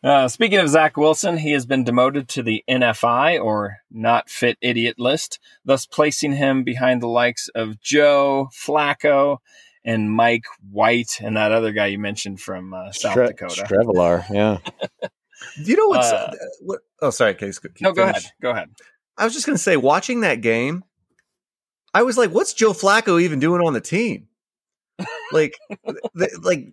[0.00, 4.56] Uh, speaking of Zach Wilson, he has been demoted to the NFI or not fit
[4.60, 9.38] idiot list, thus placing him behind the likes of Joe Flacco
[9.84, 13.64] and Mike White and that other guy you mentioned from uh, South Stre- Dakota.
[13.64, 14.58] Streveler, yeah.
[15.56, 16.80] you know what's Uh, what?
[17.00, 17.58] Oh, sorry, Case.
[17.58, 18.24] keep no, go finish.
[18.24, 18.32] ahead.
[18.40, 18.70] Go ahead.
[19.16, 20.84] I was just going to say, watching that game,
[21.94, 24.28] I was like, "What's Joe Flacco even doing on the team?"
[25.32, 25.54] Like,
[26.14, 26.72] the, like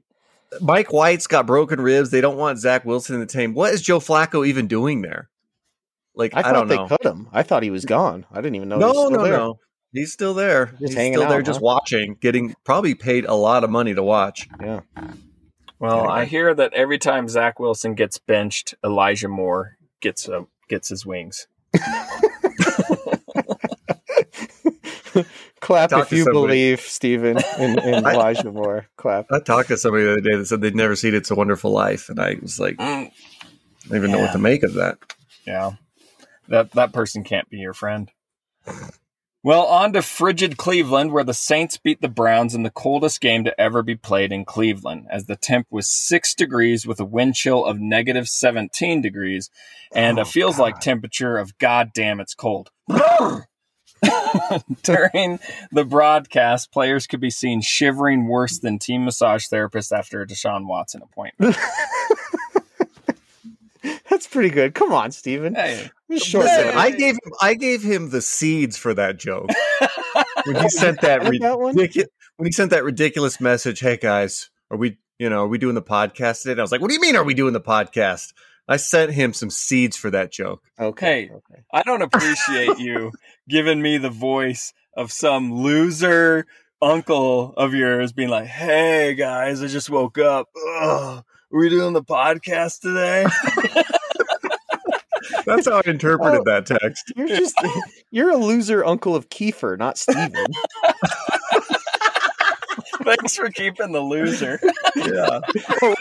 [0.61, 2.09] Mike White's got broken ribs.
[2.11, 3.53] They don't want Zach Wilson in the team.
[3.53, 5.30] What is Joe Flacco even doing there?
[6.16, 6.88] Like, I I, thought don't they know.
[6.88, 7.28] cut him.
[7.34, 8.26] I thought he was gone.
[8.32, 8.76] I didn't even know.
[8.78, 9.38] he no, was still no, there.
[9.38, 9.59] no.
[9.91, 10.66] He's still there.
[10.68, 13.93] Just He's hanging still there, out, just watching, getting probably paid a lot of money
[13.93, 14.47] to watch.
[14.61, 14.82] Yeah.
[15.80, 16.21] Well, Anyway.
[16.21, 21.05] I hear that every time Zach Wilson gets benched, Elijah Moore gets uh, gets his
[21.05, 21.47] wings.
[25.61, 26.47] Clap if you somebody.
[26.47, 28.88] believe, Stephen, in, in Elijah Moore.
[28.97, 29.32] Clap.
[29.32, 31.71] I talked to somebody the other day that said they'd never seen It's a Wonderful
[31.71, 33.11] Life, and I was like, I Mm,
[33.89, 34.97] don't even know what to make of that.
[35.45, 35.71] yeah,
[36.49, 38.09] that that person can't be your friend.
[39.45, 43.43] Well, on to frigid Cleveland, where the Saints beat the Browns in the coldest game
[43.43, 47.35] to ever be played in Cleveland, as the temp was six degrees with a wind
[47.35, 49.51] chill of negative 17 degrees
[49.93, 52.71] and Oh, a feels like temperature of goddamn it's cold.
[54.81, 55.39] During
[55.71, 60.65] the broadcast, players could be seen shivering worse than team massage therapists after a Deshaun
[60.65, 61.55] Watson appointment.
[64.09, 64.73] That's pretty good.
[64.73, 65.55] Come on, Stephen.
[65.55, 69.49] Hey, Just short I gave him, I gave him the seeds for that joke
[70.45, 71.75] when he sent that, Like that one?
[71.75, 73.79] ridiculous when he sent that ridiculous message.
[73.79, 76.51] Hey guys, are we you know are we doing the podcast today?
[76.53, 78.33] And I was like, what do you mean are we doing the podcast?
[78.67, 80.63] I sent him some seeds for that joke.
[80.79, 81.27] Okay.
[81.27, 81.31] Hey.
[81.33, 81.61] okay.
[81.71, 83.11] I don't appreciate you
[83.49, 86.47] giving me the voice of some loser
[86.81, 90.49] uncle of yours being like, "Hey guys, I just woke up.
[90.79, 91.23] Ugh,
[91.53, 93.25] are we doing the podcast today?"
[95.45, 96.43] That's how I interpreted Oh.
[96.45, 97.11] that text.
[97.15, 97.55] You're just
[98.11, 100.31] you're a loser uncle of Kiefer, not Steven.
[103.03, 104.59] Thanks for keeping the loser.
[104.95, 105.39] Yeah,
[105.83, 105.95] oh,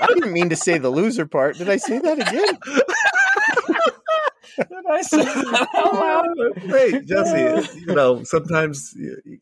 [0.00, 1.56] I didn't mean to say the loser part.
[1.58, 2.56] Did I say that again?
[4.56, 6.28] Did I say that out loud?
[6.58, 9.38] hey Jesse, you know sometimes y- y-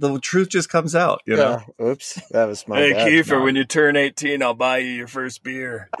[0.00, 1.20] the truth just comes out.
[1.26, 1.86] You know, Yeah.
[1.86, 2.20] Oops.
[2.30, 3.08] That was my Hey bad.
[3.08, 5.88] Kiefer, when you turn 18, I'll buy you your first beer.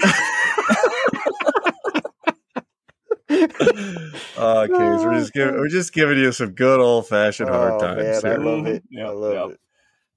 [3.30, 7.78] uh, Case, we're just giving we're just giving you some good old fashioned hard Oh,
[7.78, 8.22] times.
[8.24, 8.82] man, I love it.
[8.90, 9.58] Yep, I love yep.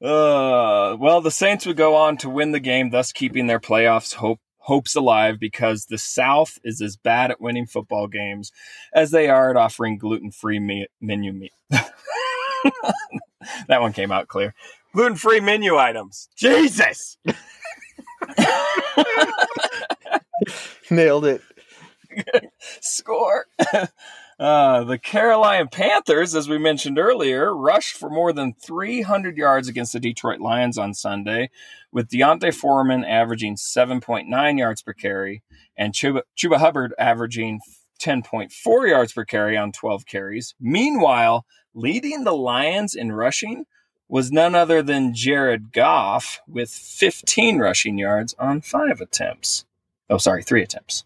[0.02, 0.06] it.
[0.06, 4.16] Uh, well, the Saints would go on to win the game, thus keeping their playoffs
[4.16, 8.52] hope hopes alive because the South is as bad at winning football games
[8.94, 11.52] as they are at offering gluten-free me- menu meat.
[13.68, 14.54] that one came out clear.
[14.94, 16.30] Gluten-free menu items.
[16.36, 17.18] Jesus.
[20.92, 21.42] Nailed it.
[22.82, 23.46] Score.
[24.40, 29.94] Uh, the Carolina Panthers, as we mentioned earlier, rushed for more than 300 yards against
[29.94, 31.50] the Detroit Lions on Sunday,
[31.92, 35.44] with D'Onta Foreman averaging 7.9 yards per carry
[35.78, 37.60] and Chuba, Chuba Hubbard averaging
[38.02, 40.56] 10.4 yards per carry on 12 carries.
[40.60, 43.66] Meanwhile, leading the Lions in rushing
[44.08, 49.66] was none other than Jared Goff with 15 rushing yards on five attempts.
[50.10, 51.06] Oh, sorry, three attempts.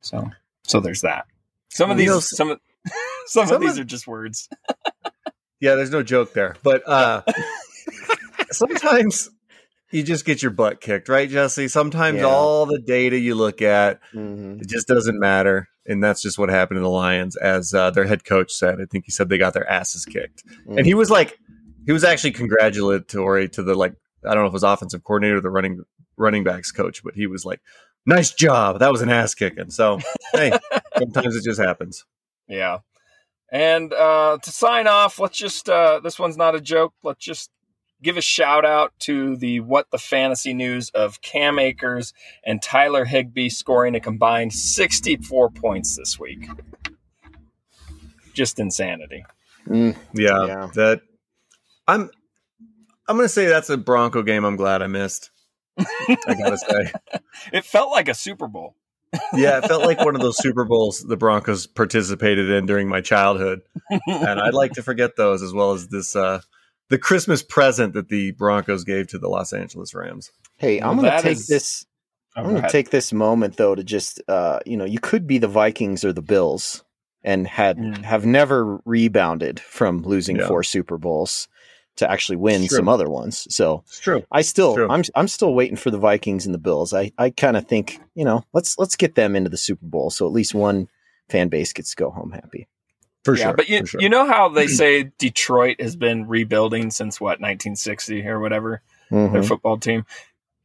[0.00, 0.30] So
[0.62, 1.26] So there's that.
[1.70, 2.60] Some of these, know, some of,
[3.26, 4.48] some, some of these of- are just words.
[5.60, 6.54] Yeah, there's no joke there.
[6.62, 7.22] But uh
[8.50, 9.30] sometimes
[9.90, 11.66] you just get your butt kicked, right, Jesse?
[11.68, 12.26] Sometimes Yeah.
[12.26, 14.60] all the data you look at, Mhm.
[14.60, 15.68] it just doesn't matter.
[15.88, 18.80] And that's just what happened to the Lions, as uh, their head coach said.
[18.80, 20.44] I think he said they got their asses kicked.
[20.68, 21.38] And he was like,
[21.86, 25.38] he was actually congratulatory to the like, I don't know if it was offensive coordinator
[25.38, 25.82] or the running
[26.18, 27.60] running backs coach, but he was like,
[28.04, 30.00] "Nice job, that was an ass kicking." So
[30.32, 30.52] hey,
[30.98, 32.04] sometimes it just happens.
[32.48, 32.78] Yeah.
[33.50, 36.92] And uh, to sign off, let's just, uh, this one's not a joke.
[37.02, 37.50] Let's just
[38.02, 42.12] give a shout out to the What the Fantasy News of Cam Akers
[42.44, 46.48] and Tyler Higbee scoring a combined 64 points this week.
[48.34, 49.24] Just insanity.
[49.66, 50.68] Mm, Yeah, Yeah.
[50.74, 51.00] that
[51.86, 52.10] I'm.
[53.08, 54.44] I'm gonna say that's a Bronco game.
[54.44, 55.30] I'm glad I missed.
[55.78, 56.92] I gotta say,
[57.52, 58.74] It felt like a Super Bowl.
[59.32, 63.00] yeah, it felt like one of those Super Bowls the Broncos participated in during my
[63.00, 63.62] childhood,
[64.06, 66.42] and I'd like to forget those as well as this uh,
[66.90, 70.30] the Christmas present that the Broncos gave to the Los Angeles Rams.
[70.56, 71.84] Hey, I'm Well, going to take is- this.
[72.36, 72.70] I'm going to ahead.
[72.70, 76.12] take this moment though to just, uh, you know, you could be the Vikings or
[76.12, 76.84] the Bills
[77.24, 78.04] and had Mm.
[78.04, 80.46] have never rebounded from losing Yeah.
[80.46, 81.48] four Super Bowls
[81.96, 83.48] to actually win some other ones.
[83.52, 84.22] So It's true.
[84.30, 84.88] I still, True.
[84.88, 86.94] I'm, I'm still waiting for the Vikings and the Bills.
[86.94, 90.08] I, I kind of think, you know, let's let's get them into the Super Bowl
[90.10, 90.86] so at least one
[91.28, 92.68] fan base gets to go home happy.
[93.24, 93.52] For yeah, sure.
[93.54, 94.00] but you, sure.
[94.00, 99.32] you know how they say Detroit has been rebuilding since what 1960 or whatever Mhm.
[99.32, 100.04] their football team.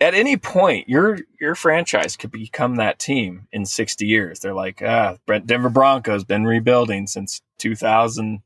[0.02, 4.40] At any point, your your franchise could become that team in 60 years.
[4.42, 8.42] They're like, ah, Brent- Denver Broncos been rebuilding since 2000.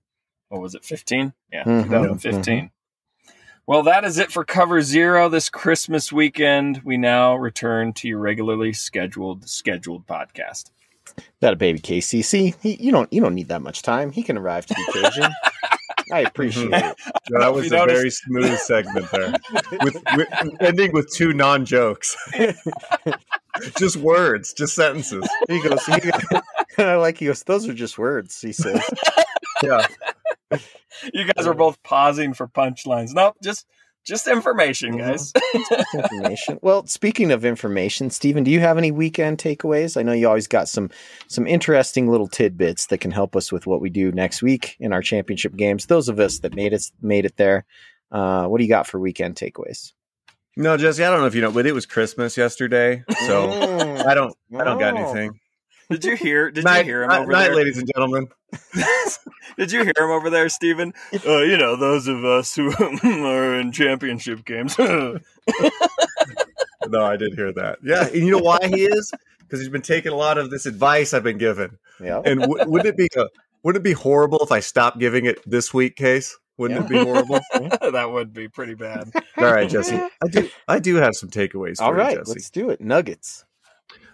[0.49, 1.33] What was it, 15?
[1.51, 2.71] Yeah, Mhm, 2015.
[3.65, 6.81] Well, that is it for Cover Zero this Christmas weekend.
[6.85, 10.71] We now return to your regularly scheduled scheduled podcast.
[11.41, 12.55] That a baby KCC.
[12.61, 14.11] He, you don't you don't need that much time.
[14.11, 15.31] He can arrive to the occasion.
[16.11, 16.95] I appreciate it.
[17.29, 19.33] that was a noticed- very smooth segment there,
[19.83, 20.27] with, with
[20.61, 22.15] ending with two non jokes,
[23.77, 25.27] just words, just sentences.
[25.49, 25.85] He goes.
[25.85, 25.99] He,
[26.77, 27.17] I like.
[27.17, 27.43] He goes.
[27.43, 28.39] Those are just words.
[28.39, 28.81] He says.
[29.61, 29.85] Yeah.
[31.13, 33.13] You guys are both pausing for punchlines.
[33.13, 33.65] Nope, just
[34.07, 35.31] just information, guys.
[35.93, 36.59] information.
[36.63, 39.97] Well, speaking of information, Stephen, do you have any weekend takeaways?
[39.97, 40.89] I know you always got some
[41.27, 44.93] some interesting little tidbits that can help us with what we do next week in
[44.93, 45.85] our championship games.
[45.85, 47.65] Those of us that made it made it there.
[48.11, 49.91] Uh, what do you got for weekend takeaways?
[50.55, 53.51] No, Jesse, I don't know if you know, but it was Christmas yesterday, so
[54.07, 54.97] I don't, I don't got Oh.
[54.97, 55.39] anything.
[55.89, 56.51] Did you hear?
[56.51, 57.55] Did night, you hear him night- over night, there?
[57.55, 58.27] ladies and gentlemen.
[59.57, 60.93] Did you hear him over there, Steven?
[61.25, 62.71] Uh, you know, those of us who
[63.03, 64.77] are in championship games.
[66.89, 67.79] No, I did hear that.
[67.83, 69.11] Yeah, and you know why he is?
[69.39, 71.77] Because he's been taking a lot of this advice I've been given.
[72.01, 72.21] Yeah.
[72.23, 73.27] And w- wouldn't it be a,
[73.63, 76.37] wouldn't it be horrible if I stopped giving it this week, Case?
[76.57, 77.39] Wouldn't it be horrible?
[77.91, 79.11] that would be pretty bad.
[79.37, 79.97] All right, Jesse.
[79.97, 82.31] I do I do have some takeaways for All you, Jesse.
[82.31, 82.79] let's do it.
[82.79, 83.43] Nuggets.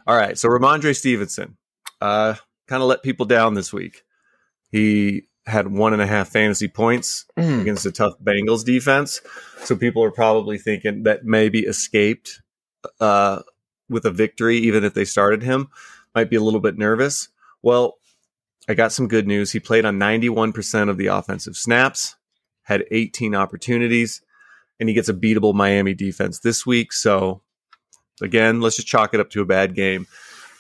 [0.08, 1.58] All right, so Rhamondre Stevenson,
[2.04, 2.36] uh,
[2.68, 4.04] kind of let people down this week.
[4.72, 7.62] He had one and a half fantasy points Mm.
[7.62, 9.22] against a tough Bengals defense,
[9.64, 12.42] so people are probably thinking that maybe escaped
[13.00, 13.42] uh,
[13.90, 15.68] with a victory, even if they started him.
[16.16, 17.30] Might be a little bit nervous.
[17.62, 17.98] Well,
[18.68, 19.52] I got some good news.
[19.52, 22.16] He played on 91% of the offensive snaps,
[22.64, 24.22] had 18 opportunities,
[24.80, 26.94] and he gets a beatable Miami defense this week.
[26.94, 27.42] So,
[28.22, 30.08] again, let's just chalk it up to a bad game.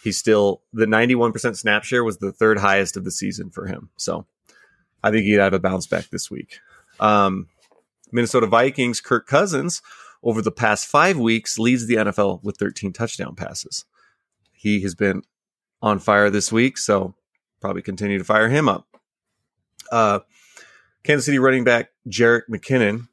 [0.03, 3.89] He's still the 91% snap share was the third highest of the season for him.
[3.95, 4.25] So,
[5.01, 6.59] I think he'd have a bounce back this week.
[6.99, 7.47] Um,
[8.11, 9.81] Minnesota Vikings, Kirk Cousins,
[10.21, 13.85] over the past five weeks, leads the NFL with 13 touchdown passes.
[14.51, 15.23] He has been
[15.81, 17.15] on fire this week, so
[17.61, 18.87] probably continue to fire him up.
[19.91, 20.19] Uh,
[21.03, 23.07] Kansas City running back Jerick McKinnon,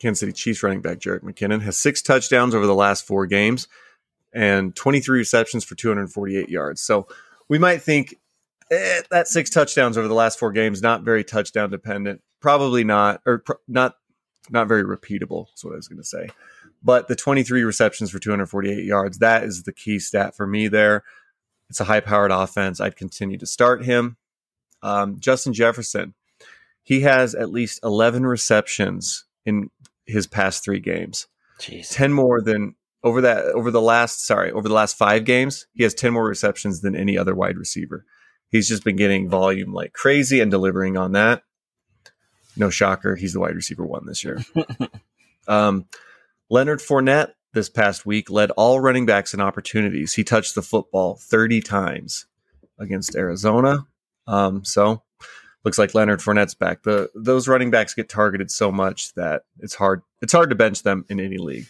[0.00, 3.66] Kansas City Chiefs running back Jerick McKinnon, has six touchdowns over the last four games
[4.32, 6.80] and 23 receptions for 248 yards.
[6.80, 7.06] So
[7.48, 8.16] we might think
[8.70, 12.22] eh, that six touchdowns over the last four games not very touchdown dependent.
[12.40, 13.96] Probably not, or pr- not
[14.50, 15.46] not very repeatable.
[15.54, 16.28] Is what I was going to say.
[16.82, 21.04] But the 23 receptions for 248 yards that is the key stat for me there.
[21.70, 22.80] It's a high powered offense.
[22.80, 24.16] I'd continue to start him.
[24.82, 26.14] Um, Justin Jefferson,
[26.82, 29.70] he has at least 11 receptions in
[30.04, 31.28] his past three games.
[31.60, 31.90] Jeez.
[31.92, 32.74] 10 more than
[33.04, 36.24] over that over the last sorry over the last five games he has 10 more
[36.24, 38.04] receptions than any other wide receiver
[38.50, 41.42] he's just been getting volume like crazy and delivering on that
[42.56, 44.38] no shocker he's the wide receiver one this year
[45.48, 45.86] um,
[46.50, 51.16] leonard Fournette this past week led all running backs in opportunities he touched the football
[51.16, 52.26] 30 times
[52.82, 53.86] against Arizona.
[54.26, 55.02] Um, so
[55.64, 56.82] looks like Leonard Fournette's back.
[56.82, 60.82] The those running backs get targeted so much that it's hard it's hard to bench
[60.82, 61.68] them in any league.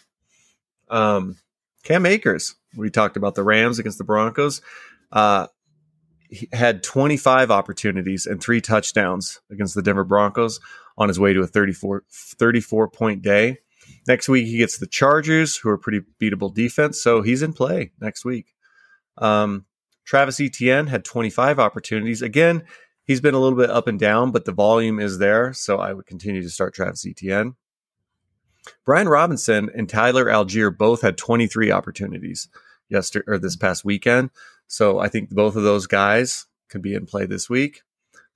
[0.93, 1.39] Um,
[1.83, 4.61] Cam Akers, we talked about the Rams against the Broncos.
[5.11, 5.49] Uh,
[6.29, 10.61] he had 25 opportunities and three touchdowns against the Denver Broncos
[10.97, 13.59] on his way to a 34, 34 point day.
[14.07, 17.03] Next week, he gets the Chargers, who are pretty beatable defense.
[17.03, 18.55] So he's in play next week.
[19.19, 19.67] Um,
[20.05, 22.23] Travis Etienne had 25 opportunities.
[22.23, 22.65] Again,
[23.05, 25.53] he's been a little bit up and down, but the volume is there.
[25.53, 27.57] So I would continue to start Travis Etienne.
[28.85, 32.49] Brian Robinson and Tyler Allgeier both had 23 opportunities
[32.89, 34.31] yesterday or this past weekend.
[34.67, 37.83] So I think both of those guys could be in play this week.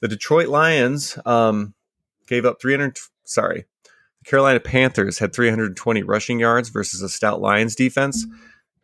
[0.00, 1.74] The Detroit Lions um,
[2.26, 2.98] gave up 300.
[3.24, 3.64] Sorry,
[4.22, 8.26] the Carolina Panthers had 320 rushing yards versus a stout Lions defense.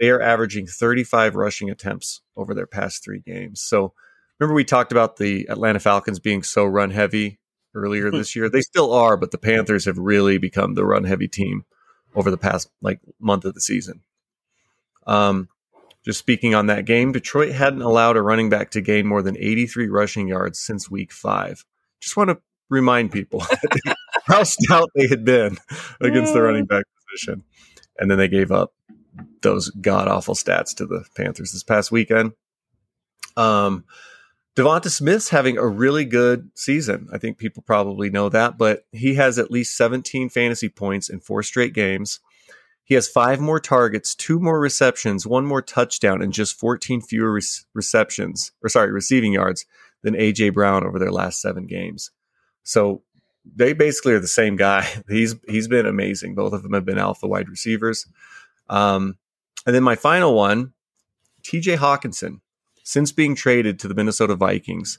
[0.01, 3.61] They are averaging 35 rushing attempts over their past three games.
[3.61, 3.93] So
[4.39, 7.39] remember we talked about the Atlanta Falcons being so run heavy
[7.75, 8.49] earlier this year.
[8.49, 11.65] They still are, but the Panthers have really become the run heavy team
[12.15, 14.03] over the past like month of the season.
[15.07, 15.49] Um,
[16.05, 19.37] just speaking on that game, Detroit hadn't allowed a running back to gain more than
[19.37, 21.65] 83 rushing yards since week five.
[22.01, 23.45] Just want to remind people
[24.27, 25.59] how stout they had been
[26.01, 27.45] against the running back position.
[27.99, 28.73] And then they gave up
[29.43, 32.33] those god awful stats to the Panthers this past weekend.
[33.37, 33.85] Um,
[34.55, 37.09] Devonta Smith's having a really good season.
[37.13, 41.21] I think people probably know that, but he has at least 17 fantasy points in
[41.21, 42.21] four straight games.
[42.85, 47.33] He has five more targets, two more receptions, one more touchdown, and just 14 fewer
[47.33, 47.43] re-
[47.73, 49.65] receptions, or sorry, receiving yards
[50.03, 52.11] than AJ Brown over their last seven games.
[52.63, 53.03] So
[53.57, 54.87] they basically are the same guy.
[55.09, 56.35] He's he's been amazing.
[56.35, 58.07] Both of them have been alpha wide receivers.
[58.69, 59.17] Um,
[59.65, 60.75] and then my final one,
[61.43, 62.42] TJ Hockenson.
[62.83, 64.99] Since being traded to the Minnesota Vikings,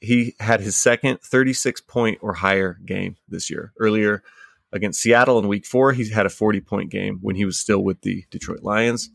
[0.00, 3.72] he had his second 36 point or higher game this year.
[3.78, 4.22] Earlier
[4.72, 7.82] against Seattle in week four, he had a 40 point game when he was still
[7.82, 9.10] with the Detroit Lions.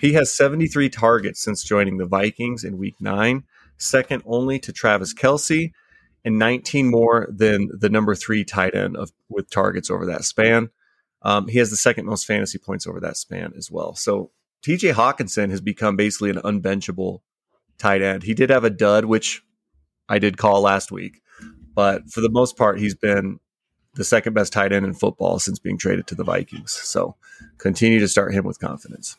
[0.00, 3.44] He has 73 targets since joining the Vikings in week nine,
[3.78, 5.72] second only to Travis Kelce,
[6.24, 10.70] and 19 more than the number three tight end of with targets over that span.
[11.22, 13.94] Um, he has the second most fantasy points over that span as well.
[13.96, 14.30] So
[14.66, 17.22] TJ Hockenson has become basically an unbenchable
[17.78, 18.24] tight end.
[18.24, 19.44] He did have a dud, which
[20.08, 21.22] I did call last week,
[21.72, 23.38] but for the most part, he's been
[23.94, 26.72] the second best tight end in football since being traded to the Vikings.
[26.72, 27.14] So
[27.58, 29.16] continue to start him with confidence.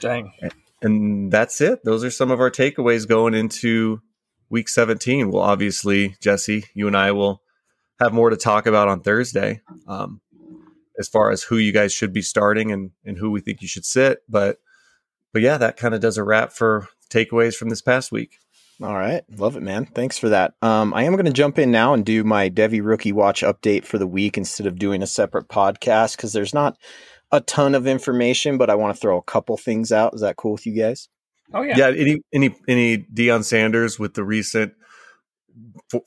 [0.00, 0.32] Dang.
[0.80, 1.84] And that's it.
[1.84, 4.00] Those are some of our takeaways going into
[4.48, 5.30] week 17.
[5.30, 7.42] Well, obviously, Jesse, you and I will
[8.00, 10.22] have more to talk about on Thursday um,
[10.98, 13.68] as far as who you guys should be starting and, and who we think you
[13.68, 14.22] should sit.
[14.28, 14.58] But
[15.32, 18.38] but yeah, that kind of does a wrap for takeaways from this past week.
[18.82, 19.22] All right.
[19.36, 19.86] Love it, man.
[19.86, 20.54] Thanks for that.
[20.60, 23.84] Um, I am going to jump in now and do my Devy Rookie Watch update
[23.84, 26.76] for the week instead of doing a separate podcast because there's not
[27.30, 30.14] a ton of information, but I want to throw a couple things out.
[30.14, 31.08] Is that cool with you guys?
[31.54, 31.76] Oh yeah.
[31.76, 31.88] Yeah.
[31.88, 34.72] Any any any Deion Sanders with the recent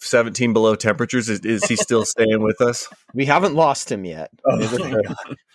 [0.01, 1.29] 17 below temperatures?
[1.29, 2.87] Is, is he still staying with us?
[3.13, 4.31] We haven't lost him yet.
[4.45, 4.59] Oh,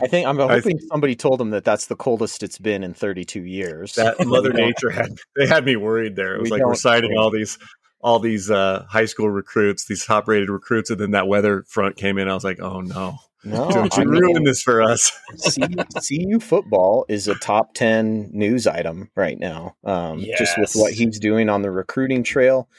[0.03, 2.95] I think I'm I hoping somebody told him that that's the coldest it's been in
[2.95, 3.95] 32 years.
[3.95, 6.35] That Mother Nature had they had me worried there.
[6.37, 7.59] It was We like we're don't- citing all these
[8.03, 11.97] all these uh, high school recruits, these top rated recruits, and then that weather front
[11.97, 12.29] came in.
[12.29, 15.13] I was like, oh no, no, don't I you mean, ruin this for us?
[15.55, 15.67] CU,
[16.09, 19.77] CU football is a top 10 news item right now.
[19.85, 22.71] Um, Just with what he's doing on the recruiting trail.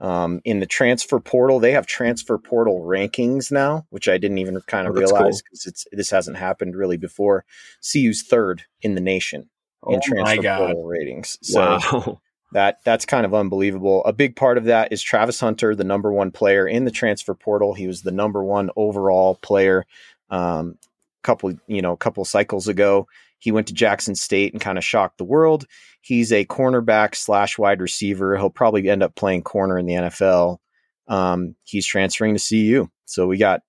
[0.00, 4.58] Um, in the transfer portal, they have transfer portal rankings now, which I didn't even
[4.62, 5.48] kind of Oh, realize cool.
[5.50, 7.44] because it's this hasn't happened really before.
[7.82, 9.50] CU's third in the nation
[9.82, 11.38] Oh in transfer portal ratings.
[11.42, 12.20] So wow.
[12.52, 14.02] that that's kind of unbelievable.
[14.04, 17.34] A big part of that is Travis Hunter, the number one player in the transfer
[17.34, 17.74] portal.
[17.74, 19.84] He was the number one overall player.
[20.30, 20.78] Um,
[21.22, 23.06] couple you know, a couple cycles ago,
[23.40, 25.66] he went to Jackson State and kind of shocked the world.
[26.00, 28.36] He's a cornerback slash wide receiver.
[28.36, 30.58] He'll probably end up playing corner in the NFL.
[31.08, 33.62] Um, he's transferring to CU, so we got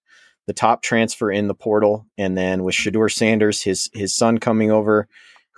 [0.46, 4.70] the top transfer in the portal, and then with Shedeur Sanders, his his son coming
[4.70, 5.08] over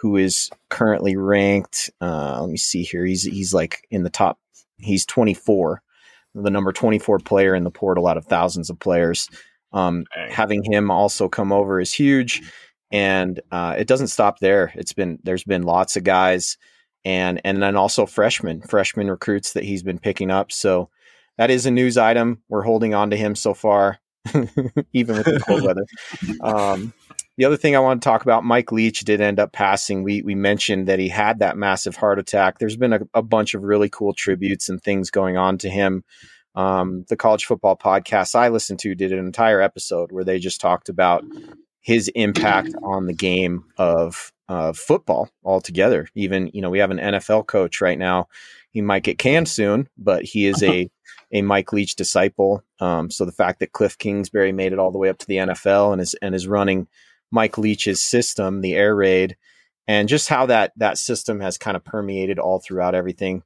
[0.03, 1.89] who is currently ranked.
[2.01, 3.05] Uh, let me see here.
[3.05, 4.37] He's he's like in the top.
[4.77, 5.81] He's 24,
[6.35, 9.29] the number 24 player in the portal out of thousands of players.
[9.71, 12.41] Um, having him also come over is huge,
[12.91, 14.71] and uh, it doesn't stop there.
[14.75, 16.57] It's been there's been lots of guys,
[17.05, 20.51] and and then also freshmen, freshman recruits that he's been picking up.
[20.51, 20.89] So
[21.37, 22.41] that is a news item.
[22.49, 23.99] We're holding on to him so far,
[24.93, 25.85] even with the cold weather.
[26.41, 26.93] Um,
[27.37, 30.03] the other thing I want to talk about, Mike Leach did end up passing.
[30.03, 32.59] We we mentioned that he had that massive heart attack.
[32.59, 36.03] There's been a, a bunch of really cool tributes and things going on to him.
[36.55, 40.61] Um, the college football podcast I listened to did an entire episode where they just
[40.61, 41.23] talked about
[41.83, 46.07] his impact on the game of uh, football altogether.
[46.15, 48.27] Even you know we have an NFL coach right now.
[48.71, 50.89] He might get canned soon, but he is a
[51.31, 52.63] a Mike Leach disciple.
[52.79, 55.37] Um, so the fact that Cliff Kingsbury made it all the way up to the
[55.37, 56.87] NFL and is and is running
[57.31, 59.35] Mike Leach's system, the air raid,
[59.87, 63.43] and just how that that system has kind of permeated all throughout everything.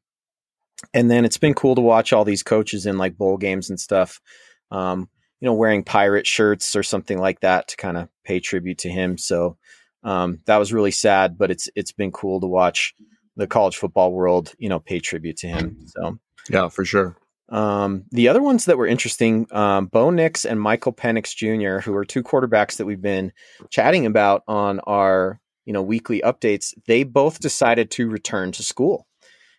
[0.93, 3.79] And then it's been cool to watch all these coaches in like bowl games and
[3.79, 4.21] stuff.
[4.69, 5.09] Um,
[5.39, 8.89] you know, wearing pirate shirts or something like that to kind of pay tribute to
[8.89, 9.17] him.
[9.17, 9.57] So
[10.03, 12.93] um, that was really sad, but it's it's been cool to watch
[13.35, 15.77] the college football world, you know, pay tribute to him.
[15.87, 16.17] So
[16.49, 17.17] yeah, for sure.
[17.49, 21.95] Um, the other ones that were interesting, um, Bo Nix and Michael Penix Jr., who
[21.95, 23.31] are two quarterbacks that we've been
[23.69, 26.73] chatting about on our you know weekly updates.
[26.87, 29.07] They both decided to return to school,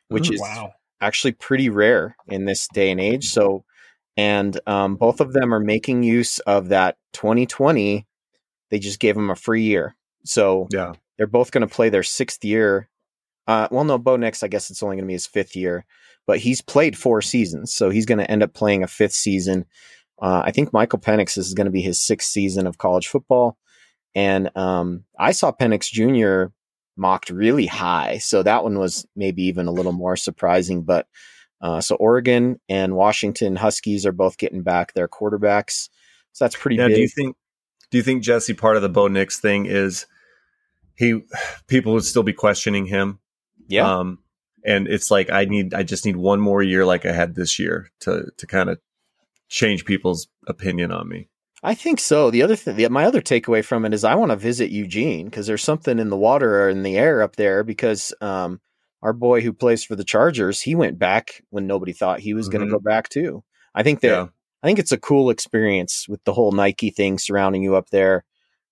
[0.08, 0.72] which Ooh, is wow.
[1.00, 3.28] actually pretty rare in this day and age.
[3.28, 3.64] So,
[4.18, 8.06] and um, both of them are making use of that 2020.
[8.70, 10.92] They just gave them a free year, so Yeah.
[11.16, 12.90] they're both going to play their sixth year.
[13.46, 15.86] Uh, well, no, Bo Nix, I guess it's only going to be his fifth year,
[16.26, 19.64] but he's played four seasons, so he's going to end up playing a fifth season.
[20.20, 23.56] Uh, I think Michael Penix is going to be his sixth season of college football,
[24.14, 26.52] and um, I saw Penix Jr.
[26.96, 30.82] mocked really high, so that one was maybe even a little more surprising.
[30.82, 31.06] But
[31.60, 35.88] uh, so Oregon and Washington Huskies are both getting back their quarterbacks,
[36.32, 36.96] so that's pretty Now, big.
[36.96, 37.36] do you think
[37.90, 40.06] do you think Jesse part of the Bo Nix thing is
[40.94, 41.22] he
[41.66, 43.18] people would still be questioning him?
[43.66, 44.18] yeah, Um,
[44.64, 47.58] and it's like I need I just need one more year like I had this
[47.58, 48.78] year to to kind of
[49.48, 51.28] change people's opinion on me.
[51.62, 52.30] I think so.
[52.30, 55.26] The other thing, the, my other takeaway from it is I want to visit Eugene
[55.26, 57.64] because there's something in the water or in the air up there.
[57.64, 58.60] Because um,
[59.02, 62.48] our boy who plays for the Chargers, he went back when nobody thought he was
[62.48, 63.44] going to go back too.
[63.74, 64.26] I think that Yeah.
[64.62, 68.24] I think it's a cool experience with the whole Nike thing surrounding you up there.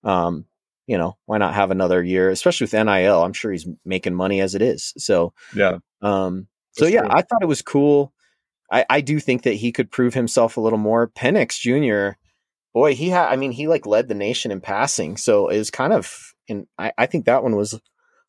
[0.03, 0.45] Um,
[0.85, 3.23] you know, why not have another year, especially with NIL?
[3.23, 4.93] I'm sure he's making money as it is.
[4.97, 5.77] So Yeah.
[6.01, 7.09] um, so That's yeah, true.
[7.11, 8.13] I thought it was cool.
[8.69, 11.07] I, I do think that he could prove himself a little more.
[11.07, 12.17] Penix Jr.
[12.73, 13.29] Boy, he had.
[13.29, 16.33] I mean, he like led the nation in passing, so it was kind of.
[16.49, 17.79] And I, I think that one was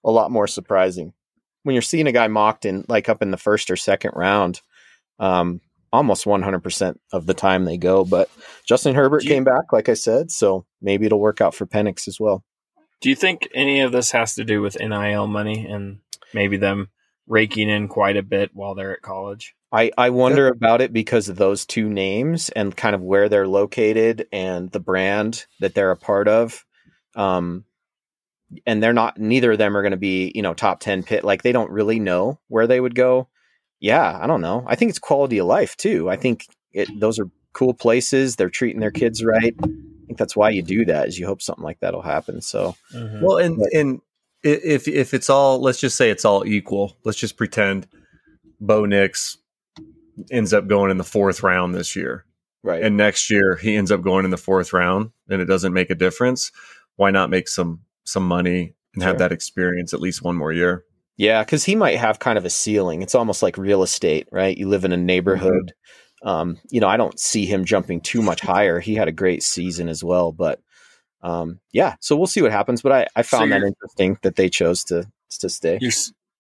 [0.05, 1.13] a lot more surprising
[1.63, 4.61] when you're seeing a guy mocked in like up in the first or second round.
[5.19, 5.61] Um,
[5.93, 8.29] almost 100% of the time they go, but
[8.67, 12.07] Justin Herbert you- came back, like I said, so maybe it'll work out for Penix
[12.07, 12.45] as well.
[13.01, 16.01] Do you think any of this has to do with NIL money and
[16.35, 16.89] maybe them
[17.27, 19.55] raking in quite a bit while they're at college?
[19.71, 23.47] I, I wonder about it because of those two names and kind of where they're
[23.47, 26.65] located and the brand that they're a part of.
[27.15, 27.65] Um,
[28.67, 31.25] and they're not, neither of them are going to be, you know, top 10 pit.
[31.25, 33.29] Like they don't really know where they would go.
[33.81, 34.65] Yeah, I don't know.
[34.67, 36.11] I think it's quality of life too.
[36.11, 38.37] I think it, those are cool places.
[38.37, 39.55] They're treating their kids right.
[39.63, 42.41] I think that's why you do that is you hope something like that'll happen.
[42.41, 43.25] So mm-hmm.
[43.25, 44.01] Well, and But- and
[44.43, 46.97] if if it's all, let's just say it's all equal.
[47.05, 47.87] Let's just pretend
[48.61, 49.39] Bo Nix
[50.31, 52.25] ends up going in the fourth round this year,
[52.63, 52.83] right.
[52.83, 55.91] and next year he ends up going in the fourth round, and it doesn't make
[55.91, 56.53] a difference.
[56.97, 59.19] Why not make some some money and have Sure.
[59.19, 60.85] that experience at least one more year?
[61.17, 63.03] Yeah, because he might have kind of a ceiling.
[63.03, 64.57] It's almost like real estate, right?
[64.57, 65.73] You live in a neighborhood.
[66.23, 68.79] Um, you know, I don't see him jumping too much higher.
[68.81, 70.61] He had a great season as well, but
[71.23, 71.97] um, yeah.
[72.01, 72.83] So we'll see what happens.
[72.83, 75.05] But I, I So found that interesting that they chose to
[75.41, 75.79] to stay.
[75.81, 75.93] You're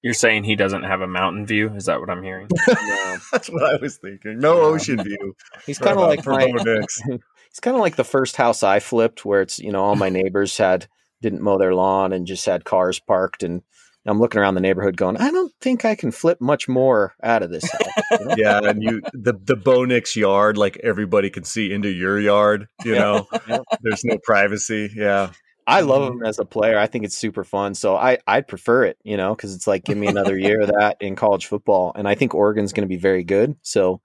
[0.02, 1.74] you're saying he doesn't have a mountain view?
[1.74, 2.48] Is that what I'm hearing?
[3.32, 4.38] That's what I was thinking.
[4.38, 4.62] No Yeah.
[4.74, 5.34] ocean view.
[5.66, 9.42] He's kind of like my, he's kind of like the first house I flipped, where
[9.42, 10.86] it's you know all my neighbors had
[11.22, 13.62] didn't mow their lawn and just had cars parked, and
[14.06, 17.42] I'm looking around the neighborhood going, I don't think I can flip much more out
[17.42, 18.34] of this house.
[18.36, 22.68] yeah, and you the the Bo Nix yard, like everybody can see into your yard.
[22.84, 23.58] You know, Yeah.
[23.82, 24.90] there's no privacy.
[24.94, 25.32] Yeah,
[25.66, 25.90] I mm-hmm.
[25.90, 26.78] love him as a player.
[26.78, 27.74] I think it's super fun.
[27.74, 30.68] So I I'd prefer it, you know, because it's like give me another year of
[30.68, 33.56] that in college football, and I think Oregon's going to be very good.
[33.62, 34.00] So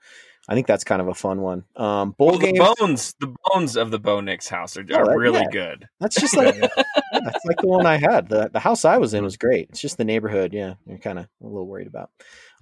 [0.49, 1.63] I think that's kind of a fun one.
[1.77, 2.75] Um, bowl Well, the games.
[2.79, 5.49] bones, the bones of the Bo Nix house are, Oh, are that- really yeah.
[5.51, 5.87] good.
[6.01, 6.55] That's just like
[7.11, 8.27] that's like the one I had.
[8.27, 9.69] the The house I was in was great.
[9.69, 10.53] It's just the neighborhood.
[10.53, 12.09] Yeah, you're kind of a little worried about.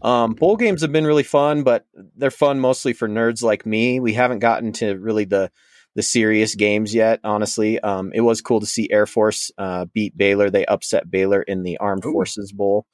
[0.04, 4.00] Um, bowl games have been really fun, but they're fun mostly for nerds like me.
[4.00, 5.52] We haven't gotten to really the
[5.96, 7.20] the serious games yet.
[7.24, 10.50] Honestly, um, it was cool to see Air Force uh, beat Baylor.
[10.52, 12.12] They upset Baylor in the Armed Ooh.
[12.14, 12.86] Forces Bowl,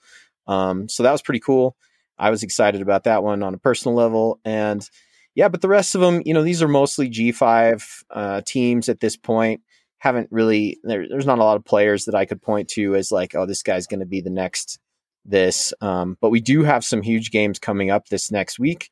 [0.47, 1.75] um, so that was pretty cool.
[2.17, 4.87] I was excited about that one on a personal level, and
[5.35, 8.89] yeah, but the rest of them, you know, these are mostly G five uh, teams
[8.89, 9.61] at this point.
[9.99, 13.11] haven't really there, there's not a lot of players that I could point to as
[13.11, 14.79] like, oh, this guy's going to be the next
[15.25, 15.73] this.
[15.81, 18.89] Um, but we do have some huge games coming up this next week.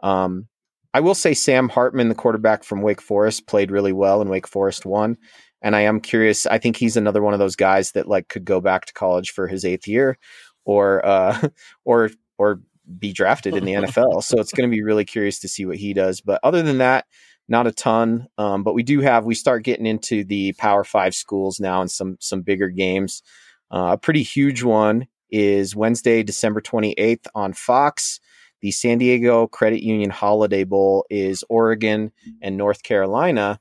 [0.00, 0.46] Um,
[0.94, 4.46] I will say Sam Hartman, the quarterback from Wake Forest, played really well and Wake
[4.46, 5.16] Forest won.
[5.60, 6.46] And I am curious.
[6.46, 9.30] I think he's another one of those guys that like could go back to college
[9.30, 10.16] for his eighth year,
[10.64, 11.48] or uh,
[11.84, 12.60] or or
[12.98, 14.22] be drafted in the NFL.
[14.22, 16.20] So it's going to be really curious to see what he does.
[16.20, 17.06] But other than that,
[17.48, 18.28] not a ton.
[18.36, 21.90] Um, but we do have we start getting into the Power Five schools now and
[21.90, 23.22] some some bigger games.
[23.70, 28.20] Uh, a pretty huge one is Wednesday, December twenty eighth on Fox.
[28.60, 32.12] The San Diego Credit Union Holiday Bowl is Oregon
[32.42, 33.60] and North Carolina.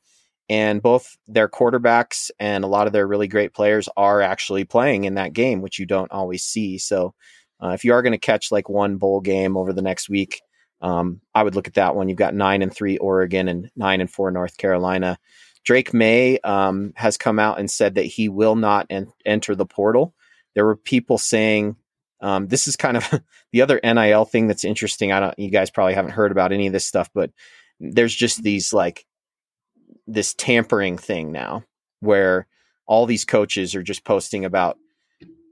[0.50, 5.04] And both their quarterbacks and a lot of their really great players are actually playing
[5.04, 6.78] in that game, which you don't always see.
[6.78, 7.14] So,
[7.64, 10.42] uh, if you are going to catch like one bowl game over the next week,
[10.82, 12.10] um, I would look at that one.
[12.10, 15.18] You've got nine and three Oregon and nine and four North Carolina.
[15.64, 19.66] Drake Maye um, has come out and said that he will not en- enter the
[19.66, 20.14] portal.
[20.56, 21.76] There were people saying
[22.22, 25.12] um, this is kind of the other NIL thing that's interesting.
[25.12, 27.32] I don't, you guys probably haven't heard about any of this stuff, but
[27.80, 29.06] there's just these like
[30.08, 31.64] this tampering thing now
[32.00, 32.48] where
[32.86, 34.78] all these coaches are just posting about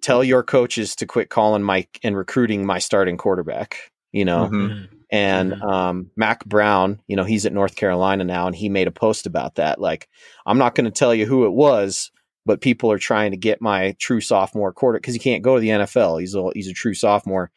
[0.06, 4.48] tell your coaches to quit calling my and recruiting my starting quarterback, you know.
[4.48, 4.88] Mhm.
[5.12, 5.62] And Mhm.
[5.72, 9.26] um, Mack Brown, you know, he's at North Carolina now, and he made a post
[9.26, 9.80] about that.
[9.82, 10.08] Like,
[10.46, 12.12] I'm not going to tell you who it was,
[12.46, 15.62] but people are trying to get my true sophomore quarter because he can't go to
[15.62, 16.18] the NFL.
[16.18, 17.52] He's a he's a true sophomore,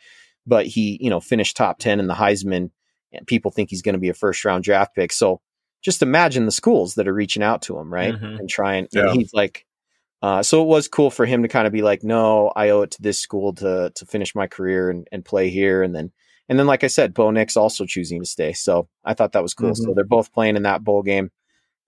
[0.47, 2.71] but he you know finished top ten in the Heisman,
[3.13, 5.13] and people think he's going to be a first round draft pick.
[5.13, 5.41] So
[5.83, 8.39] just imagine the schools that are reaching out to him, right, Mhm.
[8.41, 8.89] and trying.
[8.93, 9.09] Yeah.
[9.11, 9.65] And he's like,
[10.23, 12.83] uh, so it was cool for him to kind of be like, no, I owe
[12.83, 16.13] it to this school to to finish my career and, and play here, and then
[16.49, 18.53] and then like I said, Bo Nix also choosing to stay.
[18.53, 19.75] So I thought that was cool.
[19.75, 21.31] So they're both playing in that bowl game.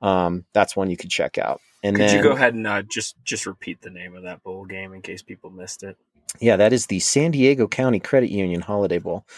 [0.02, 1.60] Um, that's one you could check out.
[1.82, 4.42] And Could then you go ahead and uh, just just repeat the name of that
[4.42, 5.96] bowl game in case people missed it?
[6.38, 9.26] yeah, that is the San Diego County Credit Union Holiday Bowl.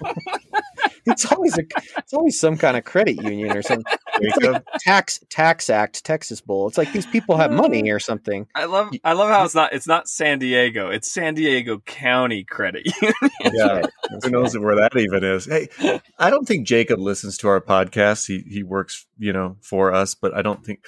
[1.06, 1.62] it's always a
[1.98, 3.84] it's always some kind of credit union or something.
[4.20, 6.66] It's like tax tax act Texas Bowl.
[6.68, 8.46] It's like these people have money or something.
[8.54, 10.90] I love I love how it's not it's not San Diego.
[10.90, 13.14] It's San Diego County Credit Union.
[13.54, 13.82] Yeah.
[14.22, 15.46] Who knows where that even is?
[15.46, 15.68] Hey,
[16.18, 18.26] I don't think Jacob listens to our podcast.
[18.26, 20.80] He he works, you know, for us, but I don't think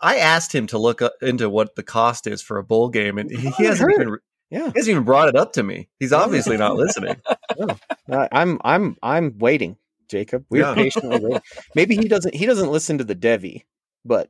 [0.00, 3.30] I asked him to look into what the cost is for a bowl game, and
[3.30, 4.16] he, he hasn't even
[4.50, 4.58] Yeah.
[4.66, 5.88] he hasn't even brought it up to me.
[5.98, 7.16] He's obviously not listening.
[8.10, 9.76] I- I'm I'm I'm waiting,
[10.12, 10.44] Jacob.
[10.50, 10.74] We're Yeah.
[10.76, 11.40] patiently waiting.
[11.74, 13.64] Maybe he doesn't he doesn't listen to the Devy,
[14.04, 14.28] but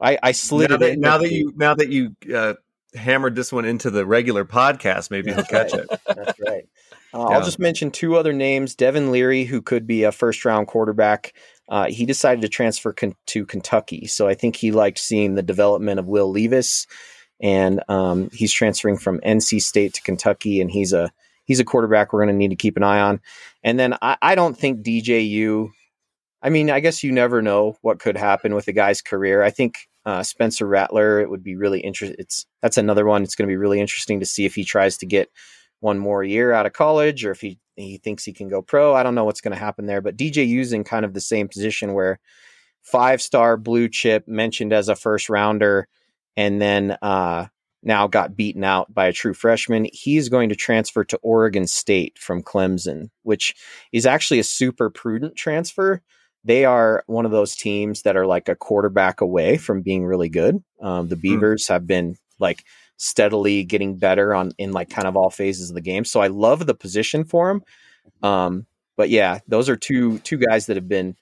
[0.00, 2.54] I I slid now it that, in now that you now that you uh,
[2.94, 5.86] hammered this one into the regular podcast, maybe he'll That's catch right.
[5.90, 6.00] it.
[6.06, 6.68] That's right.
[7.14, 7.36] Uh, Yeah.
[7.36, 11.32] I'll just mention two other names: Devin Leary, who could be a first-round quarterback.
[11.68, 15.42] Uh, he decided to transfer con- to Kentucky, so I think he liked seeing the
[15.42, 16.88] development of Will Levis,
[17.40, 21.12] and um, he's transferring from NC State to Kentucky, and he's a
[21.44, 23.20] he's a quarterback we're going to need to keep an eye on.
[23.62, 25.70] And then I, I don't think DJU.
[26.42, 29.42] I mean, I guess you never know what could happen with a guy's career.
[29.42, 31.20] I think uh, Spencer Rattler.
[31.20, 32.16] It would be really interesting.
[32.18, 33.22] It's that's another one.
[33.22, 35.30] It's going to be really interesting to see if he tries to get
[35.80, 38.94] one more year out of college or if he he thinks he can go pro.
[38.94, 40.00] I don't know what's going to happen there.
[40.00, 42.20] But DJ in kind of the same position where
[42.82, 45.88] five star blue chip mentioned as a first rounder,
[46.36, 47.46] and then uh,
[47.84, 49.86] now got beaten out by a true freshman.
[49.92, 53.54] He's going to transfer to Oregon State from Clemson, which
[53.92, 56.02] is actually a super prudent transfer
[56.44, 60.28] they are one of those teams that are like a quarterback away from being really
[60.28, 60.62] good.
[60.80, 62.64] Um, the Beavers have been like
[62.98, 66.04] steadily getting better on in like kind of all phases of the game.
[66.04, 67.62] So I love the position for him.
[68.22, 68.66] Um,
[68.96, 71.16] but yeah, those are two two guys that have been,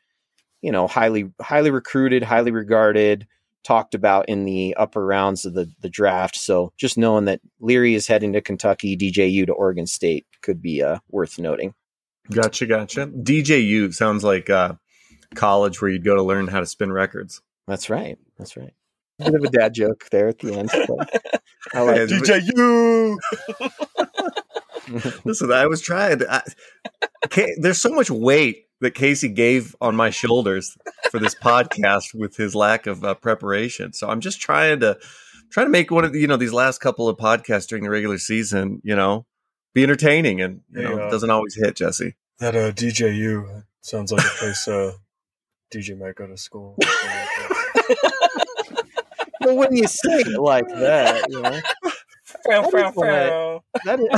[0.60, 3.26] you know, highly highly recruited, highly regarded,
[3.64, 6.36] talked about in the upper rounds of the the draft.
[6.36, 10.82] So just knowing that Leary is heading to Kentucky, DJU to Oregon State could be
[10.82, 11.74] uh, worth noting.
[12.30, 13.06] Gotcha, gotcha.
[13.06, 14.74] DJU sounds like uh,
[15.34, 17.42] college where you'd go to learn how to spin records.
[17.66, 18.18] That's right.
[18.38, 18.72] That's right.
[19.18, 20.70] Bit of a dad joke there at the end.
[20.72, 21.22] but
[21.74, 23.16] I like DJU.
[25.24, 26.18] Listen, I was trying.
[26.20, 26.42] To, I,
[27.30, 30.76] Ca- there's so much weight that Casey gave on my shoulders
[31.10, 33.92] for this podcast with his lack of uh, preparation.
[33.92, 34.98] So I'm just trying to
[35.50, 37.90] trying to make one of the, you know these last couple of podcasts during the
[37.90, 39.26] regular season, you know,
[39.74, 41.06] be entertaining, and you know, Yeah.
[41.06, 42.16] it doesn't always hit Jesse.
[42.38, 44.92] That uh, DJU sounds like a place uh,
[45.72, 46.76] DJ might go to school.
[49.40, 51.91] But when you say it like that, you know, Frow,
[52.48, 53.64] That frow, is one I- frow.
[53.84, 54.08] that is,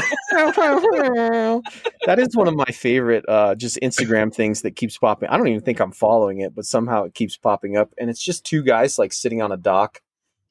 [2.06, 5.28] that is one of my favorite uh, just Instagram things that keeps popping.
[5.28, 8.22] I don't even think I'm following it, but somehow it keeps popping up, and it's
[8.22, 10.00] just two guys like sitting on a dock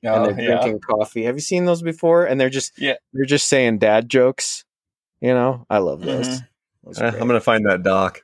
[0.01, 0.55] and Oh, they're yeah.
[0.61, 1.23] drinking coffee.
[1.23, 2.25] Have you seen those before?
[2.25, 2.95] And they're just Yeah.
[3.13, 4.65] they're just saying dad jokes.
[5.21, 6.27] You know, I love those.
[6.27, 6.47] Mhm.
[6.83, 8.23] Those Eh, I'm gonna find that doc.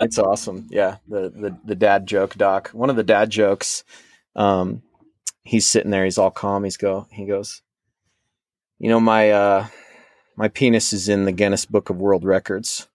[0.00, 0.66] it's awesome.
[0.70, 2.70] Yeah, the, the the dad joke doc.
[2.70, 3.84] One of the dad jokes.
[4.34, 4.82] Um,
[5.42, 6.04] he's sitting there.
[6.04, 6.64] He's all calm.
[6.64, 7.06] He's go.
[7.10, 7.62] He goes.
[8.78, 9.66] You know my uh,
[10.36, 12.88] my penis is in the Guinness Book of World Records.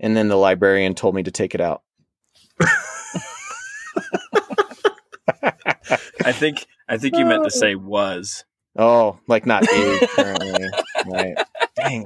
[0.00, 1.82] And then the librarian told me to take it out.
[6.24, 8.44] I think I think you meant to say was.
[8.76, 10.68] Oh, like not age currently.
[11.06, 11.36] right.
[11.76, 12.04] Dang.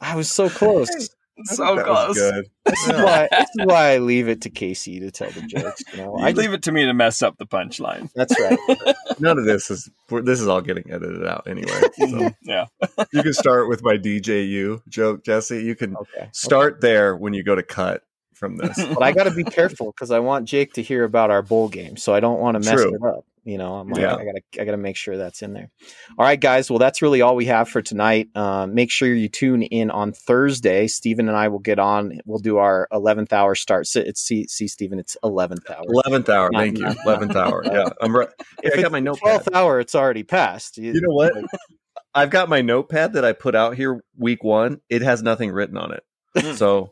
[0.00, 1.10] I was so close.
[1.54, 2.14] So That close.
[2.16, 2.46] good.
[2.68, 5.82] This is why this is why I leave it to Casey to tell the jokes.
[5.92, 8.10] You know, You I leave it to me to mess up the punchline.
[8.14, 8.58] That's right.
[9.18, 11.80] None of this is this is all getting edited out anyway.
[12.10, 12.66] So Yeah.
[13.12, 15.62] you can start with my DJU joke, Jesse.
[15.64, 16.28] You can Okay.
[16.32, 18.02] start there when you go to cut
[18.34, 18.76] from this.
[18.86, 21.68] But I got to be careful because I want Jake to hear about our bowl
[21.68, 22.94] game, so I don't want to mess True.
[22.94, 23.24] it up.
[23.48, 24.14] You know, I'm like, Yeah.
[24.14, 25.70] I gotta, I gotta make sure that's in there.
[26.18, 26.68] All right, guys.
[26.68, 28.28] Well, that's really all we have for tonight.
[28.36, 30.86] Um, make sure you tune in on Thursday.
[30.86, 32.20] Stephen and I will get on.
[32.26, 33.86] We'll do our 11th hour start.
[33.86, 35.82] So it's see, see, Stephen, it's 11th hour.
[35.88, 36.88] Eleventh hour, Not- thank you.
[37.06, 37.62] Eleventh hour.
[37.64, 38.28] Yeah, I'm right.
[38.62, 39.40] If I got my notepad.
[39.44, 40.76] 12th hour, it's already passed.
[40.76, 41.32] You know what?
[42.14, 44.82] I've got my notepad that I put out here week one.
[44.90, 46.90] It has nothing written on it, so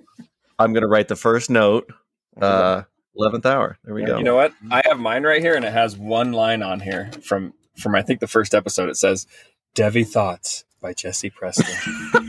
[0.59, 1.93] I'm gonna write the first note.
[2.41, 2.85] Uh,
[3.19, 3.79] Eleventh hour.
[3.85, 4.19] There we go.
[4.19, 4.53] You know what?
[4.71, 8.03] I have mine right here, and it has one line on here from from I
[8.03, 8.89] think the first episode.
[8.89, 9.27] It says,
[9.75, 11.67] "Devy Thoughts" by Jesse Preston.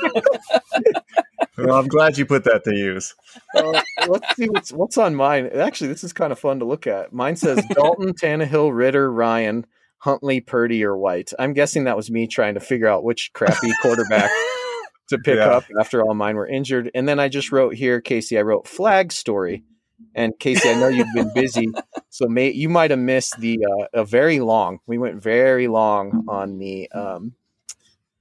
[1.58, 3.14] well, I'm glad you put that to use.
[3.54, 5.50] Uh, let's see what's what's on mine.
[5.54, 7.12] Actually, this is kind of fun to look at.
[7.12, 9.66] Mine says Dalton, Tannehill, Ridder, Ryan,
[9.98, 11.32] Huntley, Purdy, or White.
[11.38, 14.30] I'm guessing that was me trying to figure out which crappy quarterback
[15.08, 15.50] to pick Yeah.
[15.50, 16.90] up after all mine were injured.
[16.94, 18.38] And then I just wrote here, Casey.
[18.38, 19.64] I wrote flag story.
[20.14, 21.68] And Casey, I know you've been busy,
[22.08, 24.80] so may, you might have missed the uh, a very long.
[24.86, 27.32] We went very long on the, um,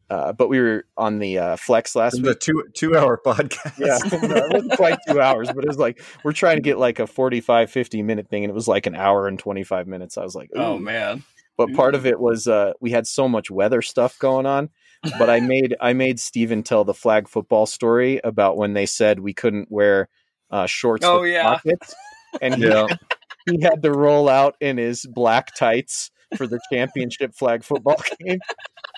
[0.09, 2.35] uh, but we were on the uh, flex last It's week.
[2.35, 3.77] a two two hour podcast.
[3.79, 6.77] Yeah, no, it wasn't quite two hours, but it was like we're trying to get
[6.77, 10.17] like a 45, 50 minute thing, and it was like an hour and 25 minutes.
[10.17, 11.23] I was like, oh man,
[11.57, 14.69] But part of it was uh, we had so much weather stuff going on.
[15.17, 19.19] But I made I made Steven tell the flag football story about when they said
[19.19, 20.09] we couldn't wear
[20.51, 21.43] uh, shorts Oh, with yeah.
[21.43, 21.95] pockets,
[22.41, 22.87] and he, Yeah.
[23.49, 28.39] he had to roll out in his black tights for the championship flag football game,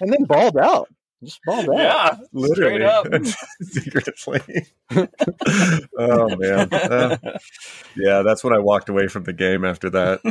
[0.01, 0.87] and then balled out.
[1.23, 1.75] Just balled out.
[1.77, 2.79] yeah, Literally.
[2.79, 3.05] straight up.
[3.61, 4.65] Secretly.
[5.97, 6.67] oh man.
[6.73, 7.17] Uh,
[7.95, 10.21] yeah, that's when I walked away from the game after that.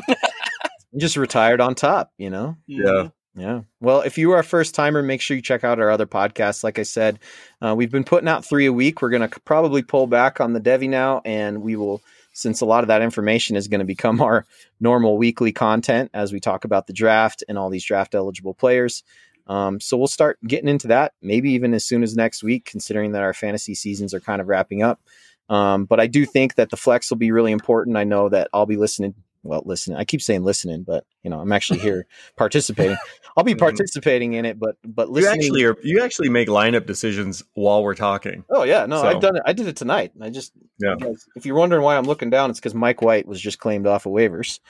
[0.96, 2.56] Just retired on top, you know.
[2.66, 3.08] Yeah.
[3.36, 3.62] Yeah.
[3.80, 6.64] Well, if you are a first timer, make sure you check out our other podcasts.
[6.64, 7.18] Like I said,
[7.62, 9.00] uh, we've been putting out three a week.
[9.00, 12.02] We're going to probably pull back on the Devy now, and we will,
[12.32, 14.46] since a lot of that information is going to become our
[14.80, 19.04] normal weekly content as we talk about the draft and all these draft eligible players.
[19.46, 23.12] Um, so we'll start getting into that, maybe even as soon as next week, considering
[23.12, 25.00] that our fantasy seasons are kind of wrapping up.
[25.48, 27.96] Um, but I do think that the flex will be really important.
[27.96, 29.14] I know that I'll be listening.
[29.42, 29.96] Well, listening.
[29.96, 32.98] I keep saying listening, but you know, I'm actually here participating.
[33.36, 33.58] I'll be Mhm.
[33.60, 35.40] participating in it, but but You listening.
[35.40, 38.44] actually are you actually make lineup decisions while we're talking.
[38.50, 39.42] oh yeah, no, So- I've done it.
[39.46, 40.12] I did it tonight.
[40.20, 40.94] I just Yeah.
[41.00, 43.86] guys- if you're wondering why I'm looking down, it's because Mike White was just claimed
[43.86, 44.60] off of waivers.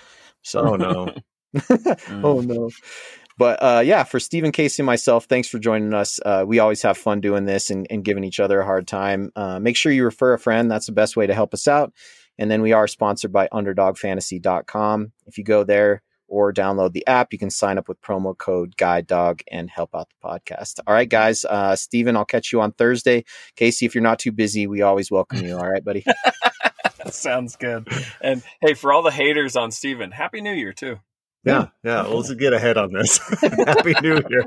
[0.42, 1.14] So Oh no.
[2.22, 2.70] oh no.
[3.38, 6.20] But uh, yeah, for Stephen Casey and myself, thanks for joining us.
[6.24, 9.32] Uh, we always have fun doing this and, and giving each other a hard time.
[9.34, 10.70] Uh, make sure you refer a friend.
[10.70, 11.94] That's the best way to help us out.
[12.40, 15.12] And then we are sponsored by underdogfantasy.com.
[15.26, 18.76] If you go there or download the app, you can sign up with promo code
[18.76, 20.80] guide dog and help out the podcast.
[20.86, 21.44] All right, guys.
[21.44, 23.24] Uh, Steven, I'll catch you on Thursday.
[23.56, 25.56] Casey, if you're not too busy, we always welcome you.
[25.58, 26.02] All right, buddy.
[27.10, 27.86] Sounds good.
[28.22, 30.98] And hey, for all the haters on Steven, Happy New Year too.
[31.44, 32.02] Yeah, yeah.
[32.02, 33.18] Well, let's get ahead on this.
[33.40, 34.44] Happy New Year.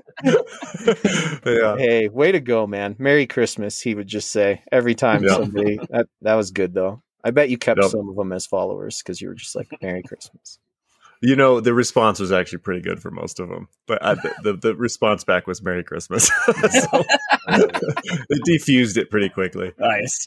[1.45, 1.77] yeah.
[1.77, 2.95] Hey, way to go, man.
[2.97, 5.35] Merry Christmas, he would just say every time Yeah.
[5.35, 7.02] somebody that that was good though.
[7.23, 7.91] I bet you kept Yep.
[7.91, 10.59] some of them as followers because you were just like Merry Christmas.
[11.21, 14.33] You know, the response was actually pretty good for most of them, but I, the,
[14.43, 16.27] the the response back was Merry Christmas.
[16.47, 16.51] so,
[17.47, 19.71] it defused it pretty quickly.
[19.79, 20.25] Nice.